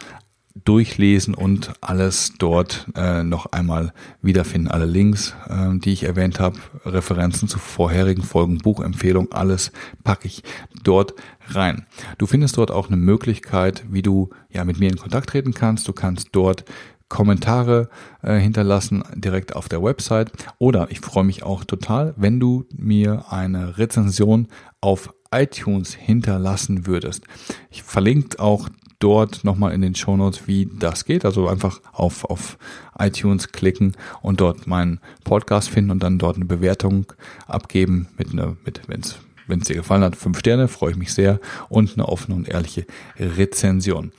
durchlesen 0.66 1.34
und 1.34 1.74
alles 1.82 2.34
dort 2.38 2.88
äh, 2.96 3.24
noch 3.24 3.48
einmal 3.48 3.94
wiederfinden. 4.22 4.70
Alle 4.70 4.86
Links, 4.86 5.34
äh, 5.48 5.78
die 5.78 5.94
ich 5.94 6.04
erwähnt 6.04 6.40
habe, 6.40 6.58
Referenzen 6.86 7.48
zu 7.48 7.60
vorherigen 7.60 8.24
Folgen, 8.24 8.58
Buchempfehlungen, 8.58 9.32
alles 9.32 9.72
packe 10.04 10.28
ich 10.28 10.44
dort 10.84 11.14
rein. 11.48 11.86
Du 12.18 12.26
findest 12.26 12.58
dort 12.58 12.72
auch 12.72 12.88
eine 12.88 12.98
Möglichkeit, 12.98 13.84
wie 13.90 14.02
du 14.02 14.30
ja 14.50 14.66
mit 14.66 14.80
mir 14.80 14.90
in 14.90 14.98
Kontakt 14.98 15.30
treten 15.30 15.54
kannst. 15.54 15.88
Du 15.88 15.94
kannst 15.94 16.30
dort 16.32 16.66
Kommentare 17.10 17.90
äh, 18.22 18.38
hinterlassen 18.38 19.04
direkt 19.16 19.56
auf 19.56 19.68
der 19.68 19.84
Website 19.84 20.32
oder 20.60 20.90
ich 20.92 21.00
freue 21.00 21.24
mich 21.24 21.44
auch 21.44 21.64
total, 21.64 22.14
wenn 22.16 22.40
du 22.40 22.66
mir 22.72 23.26
eine 23.30 23.78
Rezension 23.78 24.48
auf 24.80 25.14
iTunes 25.32 25.94
hinterlassen 25.94 26.88
würdest. 26.88 27.24
Ich 27.70 27.84
verlinke 27.84 28.40
auch 28.40 28.70
dort 29.00 29.44
nochmal 29.44 29.74
in 29.74 29.82
den 29.82 29.96
Show 29.96 30.16
Notes, 30.18 30.48
wie 30.48 30.70
das 30.78 31.06
geht. 31.06 31.26
Also 31.26 31.48
einfach 31.48 31.82
auf, 31.94 32.26
auf 32.26 32.58
iTunes 32.98 33.52
klicken 33.52 33.96
und 34.22 34.42
dort 34.42 34.68
meinen 34.68 35.00
Podcast 35.24 35.70
finden 35.70 35.92
und 35.92 36.04
dann 36.04 36.20
dort 36.20 36.36
eine 36.36 36.46
Bewertung 36.46 37.06
abgeben 37.48 38.08
mit 38.18 38.32
einer, 38.32 38.58
mit, 38.66 38.82
wenn's 38.88 39.20
wenn 39.50 39.60
es 39.60 39.68
dir 39.68 39.76
gefallen 39.76 40.04
hat, 40.04 40.16
fünf 40.16 40.40
Sterne, 40.40 40.68
freue 40.68 40.92
ich 40.92 40.98
mich 40.98 41.14
sehr 41.14 41.40
und 41.68 41.94
eine 41.94 42.08
offene 42.08 42.36
und 42.36 42.48
ehrliche 42.48 42.86
Rezension. 43.18 44.12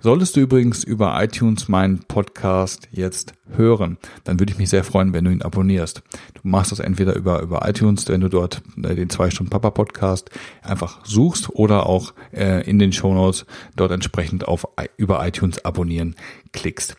Solltest 0.00 0.36
du 0.36 0.40
übrigens 0.40 0.84
über 0.84 1.20
iTunes 1.22 1.68
meinen 1.68 2.00
Podcast 2.00 2.88
jetzt 2.92 3.34
hören, 3.56 3.98
dann 4.24 4.38
würde 4.38 4.52
ich 4.52 4.58
mich 4.58 4.70
sehr 4.70 4.84
freuen, 4.84 5.12
wenn 5.12 5.24
du 5.24 5.30
ihn 5.30 5.42
abonnierst. 5.42 6.02
Du 6.34 6.40
machst 6.44 6.72
das 6.72 6.80
entweder 6.80 7.14
über, 7.14 7.42
über 7.42 7.68
iTunes, 7.68 8.08
wenn 8.08 8.20
du 8.20 8.28
dort 8.28 8.62
äh, 8.82 8.94
den 8.94 9.10
zwei 9.10 9.30
Stunden 9.30 9.50
Papa 9.50 9.70
Podcast 9.70 10.30
einfach 10.62 11.04
suchst 11.04 11.50
oder 11.50 11.86
auch 11.86 12.14
äh, 12.32 12.68
in 12.68 12.78
den 12.78 12.92
Show 12.92 13.12
Notes 13.12 13.46
dort 13.74 13.92
entsprechend 13.92 14.46
auf 14.46 14.66
über 14.96 15.26
iTunes 15.26 15.64
abonnieren 15.64 16.14
klickst. 16.52 16.96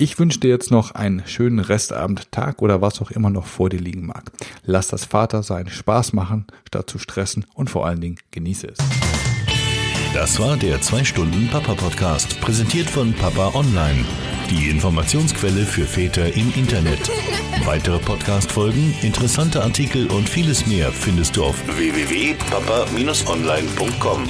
Ich 0.00 0.16
wünsche 0.20 0.38
dir 0.38 0.50
jetzt 0.50 0.70
noch 0.70 0.92
einen 0.92 1.24
schönen 1.26 1.58
Restabend, 1.58 2.30
Tag 2.30 2.62
oder 2.62 2.80
was 2.80 3.02
auch 3.02 3.10
immer 3.10 3.30
noch 3.30 3.46
vor 3.46 3.68
dir 3.68 3.80
liegen 3.80 4.06
mag. 4.06 4.30
Lass 4.62 4.86
das 4.86 5.04
Vater 5.04 5.42
sein 5.42 5.68
Spaß 5.68 6.12
machen, 6.12 6.46
statt 6.68 6.88
zu 6.88 7.00
stressen 7.00 7.46
und 7.54 7.68
vor 7.68 7.84
allen 7.84 8.00
Dingen 8.00 8.20
genieße 8.30 8.68
es. 8.68 8.78
Das 10.14 10.38
war 10.38 10.56
der 10.56 10.80
2-Stunden-Papa-Podcast, 10.80 12.40
präsentiert 12.40 12.88
von 12.88 13.12
Papa 13.12 13.50
Online. 13.54 14.04
Die 14.50 14.70
Informationsquelle 14.70 15.66
für 15.66 15.84
Väter 15.84 16.32
im 16.32 16.54
Internet. 16.54 17.10
Weitere 17.64 17.98
Podcast-Folgen, 17.98 18.94
interessante 19.02 19.64
Artikel 19.64 20.06
und 20.12 20.28
vieles 20.28 20.64
mehr 20.66 20.92
findest 20.92 21.36
du 21.36 21.42
auf 21.44 21.60
www.papa-online.com. 21.76 24.28